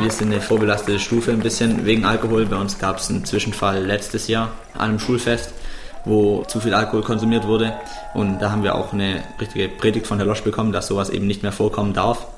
Wir 0.00 0.10
sind 0.10 0.32
eine 0.32 0.40
vorbelastete 0.40 0.98
Stufe 0.98 1.30
ein 1.30 1.40
bisschen 1.40 1.84
wegen 1.84 2.04
Alkohol. 2.04 2.46
Bei 2.46 2.56
uns 2.56 2.78
gab 2.78 2.98
es 2.98 3.10
einen 3.10 3.24
Zwischenfall 3.24 3.84
letztes 3.84 4.28
Jahr 4.28 4.52
an 4.74 4.90
einem 4.90 4.98
Schulfest, 4.98 5.52
wo 6.04 6.42
zu 6.44 6.58
viel 6.60 6.72
Alkohol 6.72 7.02
konsumiert 7.02 7.46
wurde. 7.46 7.74
Und 8.14 8.38
da 8.38 8.50
haben 8.50 8.62
wir 8.62 8.76
auch 8.76 8.92
eine 8.92 9.22
richtige 9.40 9.68
Predigt 9.68 10.06
von 10.06 10.18
Herr 10.18 10.26
Losch 10.26 10.42
bekommen, 10.42 10.72
dass 10.72 10.86
sowas 10.86 11.10
eben 11.10 11.26
nicht 11.26 11.42
mehr 11.42 11.52
vorkommen 11.52 11.92
darf, 11.92 12.28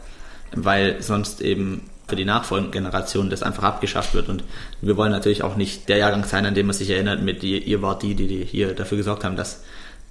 weil 0.55 1.01
sonst 1.03 1.41
eben 1.41 1.89
für 2.09 2.17
die 2.17 2.25
nachfolgende 2.25 2.73
Generation 2.73 3.31
das 3.31 3.43
einfach 3.43 3.63
abgeschafft 3.63 4.13
wird. 4.13 4.29
Und 4.29 4.43
wir 4.81 4.97
wollen 4.97 5.13
natürlich 5.13 5.45
auch 5.45 5.57
nicht 5.57 5.89
der 5.89 5.99
Jahrgang 5.99 6.25
sein, 6.25 6.45
an 6.45 6.55
dem 6.55 6.67
man 6.67 6.75
sich 6.75 6.91
erinnert, 6.91 7.23
mit 7.23 7.43
ihr, 7.45 7.65
ihr 7.65 7.81
wart 7.81 8.03
die, 8.03 8.15
die 8.15 8.45
hier 8.45 8.75
dafür 8.75 8.99
gesorgt 8.99 9.25
haben, 9.25 9.37
dass 9.37 9.63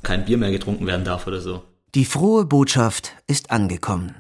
kein 0.04 0.26
Bier 0.26 0.38
mehr 0.38 0.52
getrunken 0.52 0.88
werden 0.88 1.06
darf 1.06 1.28
oder 1.28 1.42
so. 1.42 1.64
Die 1.96 2.06
frohe 2.06 2.46
Botschaft 2.46 3.16
ist 3.28 3.52
angekommen. 3.52 4.16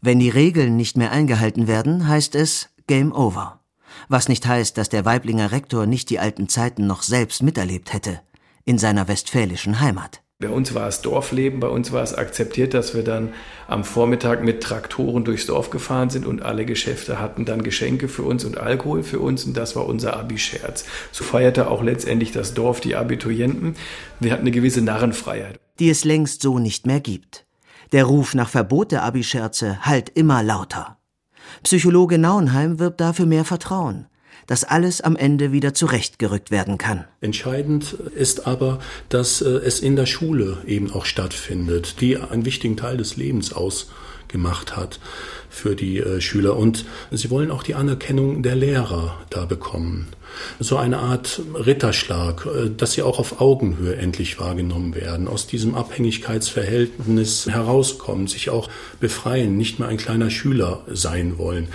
Wenn 0.00 0.18
die 0.18 0.30
Regeln 0.30 0.76
nicht 0.76 0.96
mehr 0.96 1.12
eingehalten 1.12 1.66
werden, 1.66 2.08
heißt 2.08 2.34
es 2.34 2.70
Game 2.86 3.12
Over. 3.12 3.60
Was 4.08 4.28
nicht 4.28 4.46
heißt, 4.46 4.76
dass 4.78 4.88
der 4.88 5.04
Weiblinger 5.04 5.52
Rektor 5.52 5.86
nicht 5.86 6.10
die 6.10 6.18
alten 6.18 6.48
Zeiten 6.48 6.86
noch 6.86 7.02
selbst 7.02 7.42
miterlebt 7.42 7.92
hätte, 7.92 8.20
in 8.64 8.78
seiner 8.78 9.08
westfälischen 9.08 9.80
Heimat. 9.80 10.22
Bei 10.38 10.50
uns 10.50 10.74
war 10.74 10.86
es 10.86 11.00
Dorfleben, 11.00 11.60
bei 11.60 11.68
uns 11.68 11.92
war 11.92 12.02
es 12.02 12.12
akzeptiert, 12.12 12.74
dass 12.74 12.94
wir 12.94 13.02
dann 13.02 13.32
am 13.68 13.84
Vormittag 13.84 14.44
mit 14.44 14.62
Traktoren 14.62 15.24
durchs 15.24 15.46
Dorf 15.46 15.70
gefahren 15.70 16.10
sind 16.10 16.26
und 16.26 16.42
alle 16.42 16.66
Geschäfte 16.66 17.18
hatten 17.18 17.46
dann 17.46 17.62
Geschenke 17.62 18.06
für 18.06 18.22
uns 18.22 18.44
und 18.44 18.58
Alkohol 18.58 19.02
für 19.02 19.18
uns 19.18 19.44
und 19.44 19.56
das 19.56 19.76
war 19.76 19.86
unser 19.86 20.14
Abi-Scherz. 20.14 20.84
So 21.10 21.24
feierte 21.24 21.70
auch 21.70 21.82
letztendlich 21.82 22.32
das 22.32 22.52
Dorf 22.52 22.80
die 22.80 22.96
Abiturienten. 22.96 23.76
Wir 24.20 24.32
hatten 24.32 24.42
eine 24.42 24.50
gewisse 24.50 24.82
Narrenfreiheit. 24.82 25.58
Die 25.78 25.88
es 25.88 26.04
längst 26.04 26.42
so 26.42 26.58
nicht 26.58 26.86
mehr 26.86 27.00
gibt. 27.00 27.46
Der 27.92 28.04
Ruf 28.04 28.34
nach 28.34 28.50
Verbot 28.50 28.92
der 28.92 29.04
Abi-Scherze 29.04 29.86
hallt 29.86 30.10
immer 30.10 30.42
lauter. 30.42 30.98
Psychologe 31.62 32.18
Nauenheim 32.18 32.78
wirbt 32.78 33.00
dafür 33.00 33.24
mehr 33.24 33.46
Vertrauen 33.46 34.06
dass 34.46 34.64
alles 34.64 35.00
am 35.00 35.16
Ende 35.16 35.52
wieder 35.52 35.74
zurechtgerückt 35.74 36.50
werden 36.50 36.78
kann. 36.78 37.04
Entscheidend 37.20 37.94
ist 38.14 38.46
aber, 38.46 38.78
dass 39.08 39.40
äh, 39.42 39.48
es 39.48 39.80
in 39.80 39.96
der 39.96 40.06
Schule 40.06 40.58
eben 40.66 40.90
auch 40.92 41.04
stattfindet, 41.04 42.00
die 42.00 42.16
einen 42.16 42.44
wichtigen 42.44 42.76
Teil 42.76 42.96
des 42.96 43.16
Lebens 43.16 43.52
ausgemacht 43.52 44.76
hat 44.76 45.00
für 45.56 45.74
die 45.74 45.98
äh, 45.98 46.20
Schüler. 46.20 46.56
Und 46.56 46.84
sie 47.10 47.30
wollen 47.30 47.50
auch 47.50 47.62
die 47.62 47.74
Anerkennung 47.74 48.42
der 48.42 48.56
Lehrer 48.56 49.18
da 49.30 49.46
bekommen. 49.46 50.08
So 50.60 50.76
eine 50.76 50.98
Art 50.98 51.40
Ritterschlag, 51.54 52.46
äh, 52.46 52.70
dass 52.70 52.92
sie 52.92 53.02
auch 53.02 53.18
auf 53.18 53.40
Augenhöhe 53.40 53.96
endlich 53.96 54.38
wahrgenommen 54.38 54.94
werden, 54.94 55.28
aus 55.28 55.46
diesem 55.46 55.74
Abhängigkeitsverhältnis 55.74 57.46
herauskommen, 57.48 58.26
sich 58.26 58.50
auch 58.50 58.68
befreien, 59.00 59.56
nicht 59.56 59.78
mehr 59.78 59.88
ein 59.88 59.96
kleiner 59.96 60.30
Schüler 60.30 60.82
sein 60.88 61.38
wollen. 61.38 61.68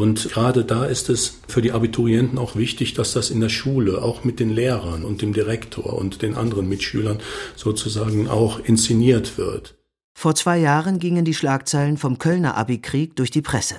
Und 0.00 0.30
gerade 0.30 0.64
da 0.64 0.86
ist 0.86 1.10
es 1.10 1.40
für 1.46 1.60
die 1.60 1.72
Abiturienten 1.72 2.38
auch 2.38 2.56
wichtig, 2.56 2.94
dass 2.94 3.12
das 3.12 3.28
in 3.28 3.38
der 3.38 3.50
Schule 3.50 4.00
auch 4.00 4.24
mit 4.24 4.40
den 4.40 4.48
Lehrern 4.48 5.04
und 5.04 5.20
dem 5.20 5.34
Direktor 5.34 5.92
und 5.92 6.22
den 6.22 6.36
anderen 6.38 6.70
Mitschülern 6.70 7.18
sozusagen 7.54 8.26
auch 8.26 8.60
inszeniert 8.60 9.36
wird. 9.36 9.76
Vor 10.14 10.34
zwei 10.34 10.56
Jahren 10.56 11.00
gingen 11.00 11.26
die 11.26 11.34
Schlagzeilen 11.34 11.98
vom 11.98 12.16
Kölner 12.16 12.56
Abikrieg 12.56 13.14
durch 13.14 13.30
die 13.30 13.42
Presse. 13.42 13.76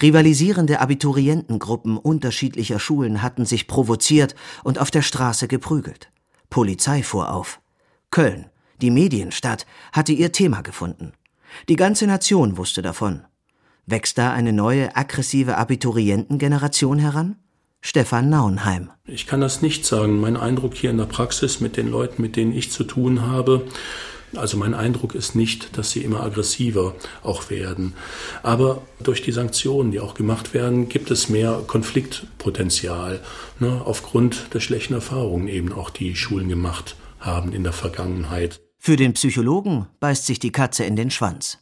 Rivalisierende 0.00 0.78
Abiturientengruppen 0.78 1.96
unterschiedlicher 1.96 2.78
Schulen 2.78 3.20
hatten 3.20 3.44
sich 3.44 3.66
provoziert 3.66 4.36
und 4.62 4.78
auf 4.78 4.92
der 4.92 5.02
Straße 5.02 5.48
geprügelt. 5.48 6.12
Polizei 6.50 7.02
fuhr 7.02 7.32
auf. 7.32 7.60
Köln, 8.12 8.46
die 8.80 8.92
Medienstadt, 8.92 9.66
hatte 9.92 10.12
ihr 10.12 10.30
Thema 10.30 10.60
gefunden. 10.60 11.14
Die 11.68 11.74
ganze 11.74 12.06
Nation 12.06 12.56
wusste 12.56 12.80
davon. 12.80 13.24
Wächst 13.90 14.18
da 14.18 14.34
eine 14.34 14.52
neue 14.52 14.94
aggressive 14.94 15.56
Abiturientengeneration 15.56 16.98
heran? 16.98 17.36
Stefan 17.80 18.28
Nauenheim. 18.28 18.90
Ich 19.06 19.26
kann 19.26 19.40
das 19.40 19.62
nicht 19.62 19.86
sagen. 19.86 20.20
Mein 20.20 20.36
Eindruck 20.36 20.74
hier 20.74 20.90
in 20.90 20.98
der 20.98 21.06
Praxis 21.06 21.60
mit 21.60 21.78
den 21.78 21.90
Leuten, 21.90 22.20
mit 22.20 22.36
denen 22.36 22.52
ich 22.52 22.70
zu 22.70 22.84
tun 22.84 23.22
habe, 23.22 23.64
also 24.36 24.58
mein 24.58 24.74
Eindruck 24.74 25.14
ist 25.14 25.34
nicht, 25.34 25.78
dass 25.78 25.90
sie 25.90 26.02
immer 26.02 26.22
aggressiver 26.22 26.94
auch 27.22 27.48
werden. 27.48 27.94
Aber 28.42 28.82
durch 29.00 29.22
die 29.22 29.32
Sanktionen, 29.32 29.90
die 29.90 30.00
auch 30.00 30.12
gemacht 30.12 30.52
werden, 30.52 30.90
gibt 30.90 31.10
es 31.10 31.30
mehr 31.30 31.62
Konfliktpotenzial. 31.66 33.20
Ne, 33.58 33.80
aufgrund 33.82 34.52
der 34.52 34.60
schlechten 34.60 34.92
Erfahrungen 34.92 35.48
eben 35.48 35.72
auch 35.72 35.88
die 35.88 36.14
Schulen 36.14 36.50
gemacht 36.50 36.96
haben 37.20 37.54
in 37.54 37.64
der 37.64 37.72
Vergangenheit. 37.72 38.60
Für 38.76 38.96
den 38.96 39.14
Psychologen 39.14 39.86
beißt 39.98 40.26
sich 40.26 40.38
die 40.38 40.52
Katze 40.52 40.84
in 40.84 40.94
den 40.94 41.10
Schwanz. 41.10 41.58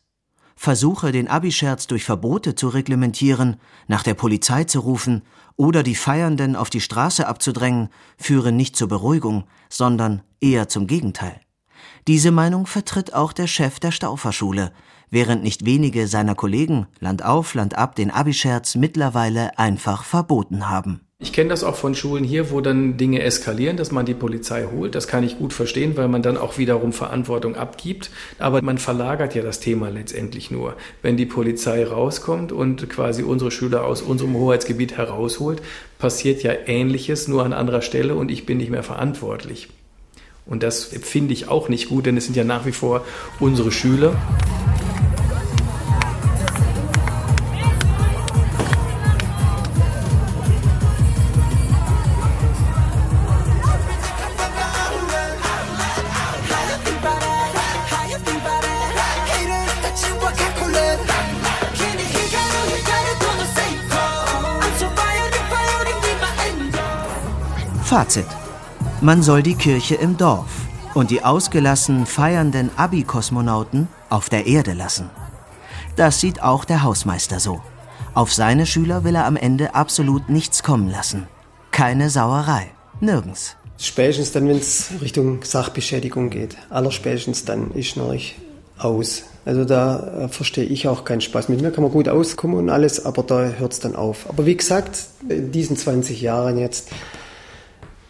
Versuche, 0.57 1.13
den 1.13 1.29
Abischerz 1.29 1.87
durch 1.87 2.05
Verbote 2.05 2.55
zu 2.55 2.69
reglementieren, 2.69 3.57
nach 3.89 4.03
der 4.03 4.15
Polizei 4.15 4.65
zu 4.65 4.81
rufen 4.81 5.23
oder 5.57 5.83
die 5.83 5.95
Feiernden 5.95 6.57
auf 6.57 6.71
die 6.71 6.81
Straße 6.81 7.27
abzudrängen, 7.27 7.91
führen 8.17 8.57
nicht 8.57 8.75
zur 8.75 8.89
Beruhigung, 8.89 9.45
sondern 9.69 10.23
eher 10.41 10.69
zum 10.69 10.87
Gegenteil. 10.87 11.41
Diese 12.09 12.31
Meinung 12.31 12.67
vertritt 12.67 13.15
auch 13.15 13.33
der 13.33 13.47
Chef 13.47 13.81
der 13.81 13.93
Stauferschule, 13.93 14.73
während 15.11 15.43
nicht 15.43 15.65
wenige 15.65 16.09
seiner 16.09 16.35
Kollegen 16.35 16.87
Land 17.01 17.23
auf, 17.25 17.55
Land 17.55 17.77
ab 17.77 17.95
den 17.95 18.11
Abischerz 18.11 18.77
mittlerweile 18.77 19.59
einfach 19.59 20.05
verboten 20.05 20.69
haben. 20.69 21.06
Ich 21.19 21.33
kenne 21.33 21.49
das 21.49 21.65
auch 21.65 21.77
von 21.77 21.95
Schulen 21.95 22.25
hier, 22.25 22.51
wo 22.51 22.61
dann 22.61 22.99
Dinge 22.99 23.23
eskalieren, 23.23 23.79
dass 23.79 23.91
man 23.91 24.05
die 24.05 24.13
Polizei 24.13 24.67
holt. 24.71 24.95
Das 24.95 25.09
kann 25.09 25.25
ich 25.25 25.39
gut 25.39 25.55
verstehen, 25.55 25.97
weil 25.97 26.09
man 26.09 26.21
dann 26.21 26.37
auch 26.37 26.59
wiederum 26.59 26.93
Verantwortung 26.93 27.57
abgibt. 27.57 28.11
Aber 28.39 28.61
man 28.61 28.77
verlagert 28.77 29.35
ja 29.35 29.43
das 29.43 29.59
Thema 29.59 29.89
letztendlich 29.89 30.51
nur. 30.51 30.77
Wenn 31.01 31.17
die 31.17 31.25
Polizei 31.25 31.87
rauskommt 31.87 32.53
und 32.53 32.91
quasi 32.91 33.23
unsere 33.23 33.51
Schüler 33.51 33.87
aus 33.87 34.03
unserem 34.03 34.35
Hoheitsgebiet 34.35 34.99
herausholt, 34.99 35.63
passiert 35.99 36.43
ja 36.43 36.53
Ähnliches, 36.67 37.29
nur 37.29 37.47
an 37.47 37.55
anderer 37.55 37.81
Stelle 37.81 38.15
und 38.15 38.31
ich 38.31 38.45
bin 38.45 38.59
nicht 38.59 38.71
mehr 38.71 38.83
verantwortlich. 38.83 39.69
Und 40.45 40.63
das 40.63 40.85
finde 40.85 41.33
ich 41.33 41.49
auch 41.49 41.71
nicht 41.71 41.89
gut, 41.89 42.05
denn 42.05 42.19
es 42.19 42.27
sind 42.27 42.37
ja 42.37 42.45
nach 42.45 42.67
wie 42.67 42.73
vor 42.73 43.07
unsere 43.41 43.73
Schüler. 43.73 44.15
Fazit. 67.97 68.27
Man 69.01 69.23
soll 69.23 69.43
die 69.43 69.55
Kirche 69.55 69.95
im 69.95 70.19
Dorf 70.19 70.51
und 70.93 71.11
die 71.11 71.25
ausgelassen 71.25 72.05
feiernden 72.05 72.69
Abi-Kosmonauten 72.77 73.89
auf 74.11 74.29
der 74.29 74.47
Erde 74.47 74.75
lassen. 74.75 75.09
Das 75.97 76.21
sieht 76.21 76.43
auch 76.43 76.67
der 76.67 76.83
Hausmeister 76.83 77.41
so. 77.41 77.63
Auf 78.13 78.35
seine 78.35 78.67
Schüler 78.67 79.03
will 79.05 79.15
er 79.15 79.25
am 79.25 79.37
Ende 79.37 79.75
absolut 79.75 80.29
nichts 80.29 80.63
kommen 80.63 80.91
lassen. 80.91 81.27
Keine 81.71 82.11
Sauerei. 82.11 82.67
Nirgends. 83.01 83.57
Spätestens 83.79 84.33
dann, 84.33 84.47
wenn 84.47 84.59
es 84.59 84.91
Richtung 85.01 85.43
Sachbeschädigung 85.43 86.29
geht. 86.29 86.59
Allerspätestens 86.69 87.47
dann 87.47 87.71
ist 87.71 87.87
Schnarch 87.87 88.35
aus. 88.77 89.23
Also 89.47 89.65
da 89.65 90.25
äh, 90.25 90.29
verstehe 90.29 90.65
ich 90.65 90.87
auch 90.87 91.07
keinen 91.07 91.23
Spaß. 91.23 91.49
Mit 91.49 91.63
mir 91.63 91.71
kann 91.71 91.83
man 91.83 91.93
gut 91.93 92.11
auskommen 92.11 92.59
und 92.59 92.69
alles, 92.69 93.07
aber 93.07 93.23
da 93.23 93.53
hört 93.57 93.73
es 93.73 93.81
dann 93.81 93.97
auf. 93.97 94.29
Aber 94.29 94.45
wie 94.45 94.55
gesagt, 94.59 95.07
in 95.31 95.51
diesen 95.51 95.79
20 95.79 96.21
Jahren 96.21 96.59
jetzt 96.59 96.91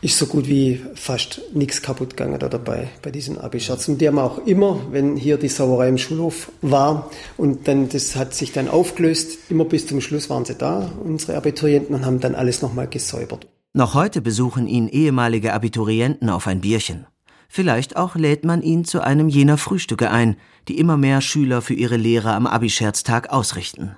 ist 0.07 0.19
so 0.19 0.27
gut 0.27 0.47
wie 0.47 0.81
fast 0.95 1.41
nichts 1.53 1.83
kaputt 1.83 2.11
gegangen 2.11 2.39
da 2.39 2.49
dabei 2.49 2.91
bei 3.03 3.11
diesen 3.11 3.39
Abi-Scherzen. 3.39 3.99
Die 3.99 4.07
haben 4.07 4.21
auch 4.21 4.39
immer, 4.47 4.81
wenn 4.93 5.17
hier 5.17 5.37
die 5.37 5.49
Sauerei 5.49 5.89
im 5.89 5.99
Schulhof 5.99 6.53
war 6.63 7.11
und 7.37 7.67
dann 7.67 7.89
das 7.89 8.15
hat 8.15 8.33
sich 8.33 8.53
dann 8.53 8.69
aufgelöst, 8.69 9.51
immer 9.51 9.65
bis 9.65 9.89
zum 9.89 10.01
Schluss 10.01 10.31
waren 10.31 10.45
sie 10.45 10.55
da, 10.55 10.93
unsere 11.03 11.37
Abiturienten, 11.37 11.93
und 11.93 12.07
haben 12.07 12.21
dann 12.21 12.37
alles 12.37 12.63
nochmal 12.63 12.87
gesäubert. 12.87 13.49
Noch 13.73 13.95
heute 13.95 14.21
besuchen 14.21 14.69
ihn 14.69 14.87
ehemalige 14.87 15.53
Abiturienten 15.53 16.31
auf 16.31 16.47
ein 16.47 16.61
Bierchen. 16.61 17.07
Vielleicht 17.49 17.97
auch 17.97 18.15
lädt 18.15 18.45
man 18.45 18.63
ihn 18.63 18.85
zu 18.85 19.01
einem 19.01 19.29
jener 19.29 19.59
Frühstücke 19.59 20.13
ein, 20.13 20.37
die 20.69 20.79
immer 20.79 20.97
mehr 20.97 21.21
Schüler 21.21 21.63
für 21.63 21.75
ihre 21.75 21.97
Lehrer 21.97 22.35
am 22.35 22.47
Abischerztag 22.47 23.31
ausrichten. 23.31 23.97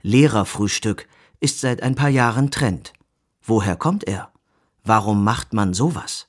Lehrerfrühstück 0.00 1.06
ist 1.40 1.60
seit 1.60 1.82
ein 1.82 1.94
paar 1.94 2.08
Jahren 2.08 2.50
Trend. 2.50 2.94
Woher 3.42 3.76
kommt 3.76 4.04
er? 4.04 4.31
Warum 4.84 5.22
macht 5.22 5.52
man 5.52 5.74
sowas? 5.74 6.28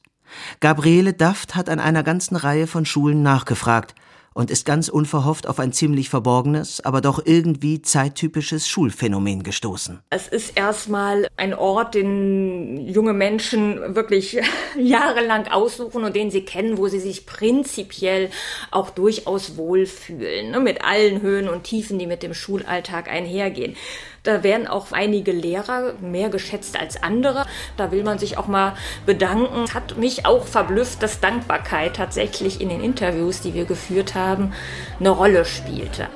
Gabriele 0.59 1.13
Daft 1.13 1.55
hat 1.55 1.69
an 1.69 1.79
einer 1.79 2.03
ganzen 2.03 2.35
Reihe 2.35 2.67
von 2.67 2.85
Schulen 2.85 3.23
nachgefragt 3.23 3.95
und 4.33 4.51
ist 4.51 4.65
ganz 4.65 4.89
unverhofft 4.89 5.47
auf 5.47 5.59
ein 5.59 5.73
ziemlich 5.73 6.09
verborgenes, 6.09 6.81
aber 6.83 7.01
doch 7.01 7.21
irgendwie 7.23 7.81
zeittypisches 7.81 8.67
Schulphänomen 8.67 9.43
gestoßen. 9.43 9.99
Es 10.09 10.27
ist 10.27 10.57
erstmal 10.57 11.27
ein 11.37 11.53
Ort, 11.53 11.95
den 11.95 12.87
junge 12.87 13.13
Menschen 13.13 13.95
wirklich 13.95 14.39
jahrelang 14.77 15.47
aussuchen 15.47 16.03
und 16.03 16.15
den 16.15 16.31
sie 16.31 16.45
kennen, 16.45 16.77
wo 16.77 16.87
sie 16.87 16.99
sich 16.99 17.25
prinzipiell 17.25 18.29
auch 18.71 18.89
durchaus 18.89 19.57
wohlfühlen, 19.57 20.51
ne, 20.51 20.59
mit 20.59 20.83
allen 20.83 21.21
Höhen 21.21 21.47
und 21.47 21.63
Tiefen, 21.63 21.99
die 21.99 22.07
mit 22.07 22.23
dem 22.23 22.33
Schulalltag 22.33 23.09
einhergehen. 23.09 23.75
Da 24.23 24.41
werden 24.41 24.67
auch 24.67 24.93
einige 24.93 25.33
Lehrer 25.33 25.95
mehr 25.99 26.29
geschätzt 26.29 26.79
als 26.79 27.03
andere. 27.03 27.45
Da 27.75 27.91
will 27.91 28.05
man 28.05 28.19
sich 28.19 28.37
auch 28.37 28.47
mal 28.47 28.73
bedanken. 29.05 29.73
Hat 29.73 29.97
mich 29.97 30.25
auch 30.25 30.47
verblüfft, 30.47 31.03
dass 31.03 31.19
Dankbarkeit 31.19 31.97
tatsächlich 31.97 32.61
in 32.61 32.69
den 32.69 32.81
Interviews, 32.81 33.41
die 33.41 33.53
wir 33.53 33.65
geführt 33.65 34.15
haben, 34.15 34.53
eine 34.97 35.09
Rolle 35.09 35.43
spielte. 35.43 36.07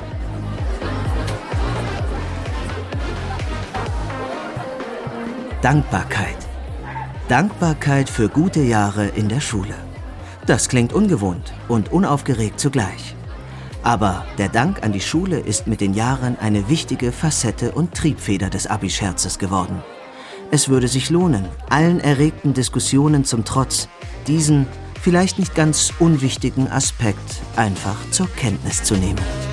Dankbarkeit. 5.62 6.38
Dankbarkeit 7.28 8.10
für 8.10 8.30
gute 8.30 8.62
Jahre 8.62 9.08
in 9.08 9.28
der 9.28 9.42
Schule. 9.42 9.76
Das 10.46 10.70
klingt 10.70 10.94
ungewohnt 10.94 11.52
und 11.68 11.92
unaufgeregt 11.92 12.58
zugleich. 12.58 13.17
Aber 13.88 14.26
der 14.38 14.50
Dank 14.50 14.84
an 14.84 14.92
die 14.92 15.00
Schule 15.00 15.40
ist 15.40 15.66
mit 15.66 15.80
den 15.80 15.94
Jahren 15.94 16.38
eine 16.38 16.68
wichtige 16.68 17.14
Facette 17.14 17.72
und 17.72 17.94
Triebfeder 17.94 18.50
des 18.50 18.68
Abi-Scherzes 18.68 19.40
geworden. 19.40 19.82
Es 20.52 20.68
würde 20.68 20.90
sich 20.90 21.10
lohnen, 21.10 21.46
allen 21.70 22.02
erregten 22.02 22.54
Diskussionen 22.54 23.24
zum 23.24 23.46
Trotz, 23.46 23.88
diesen 24.28 24.68
vielleicht 25.02 25.40
nicht 25.40 25.56
ganz 25.56 25.94
unwichtigen 26.00 26.68
Aspekt 26.70 27.42
einfach 27.56 27.96
zur 28.12 28.28
Kenntnis 28.36 28.84
zu 28.84 28.96
nehmen. 28.96 29.47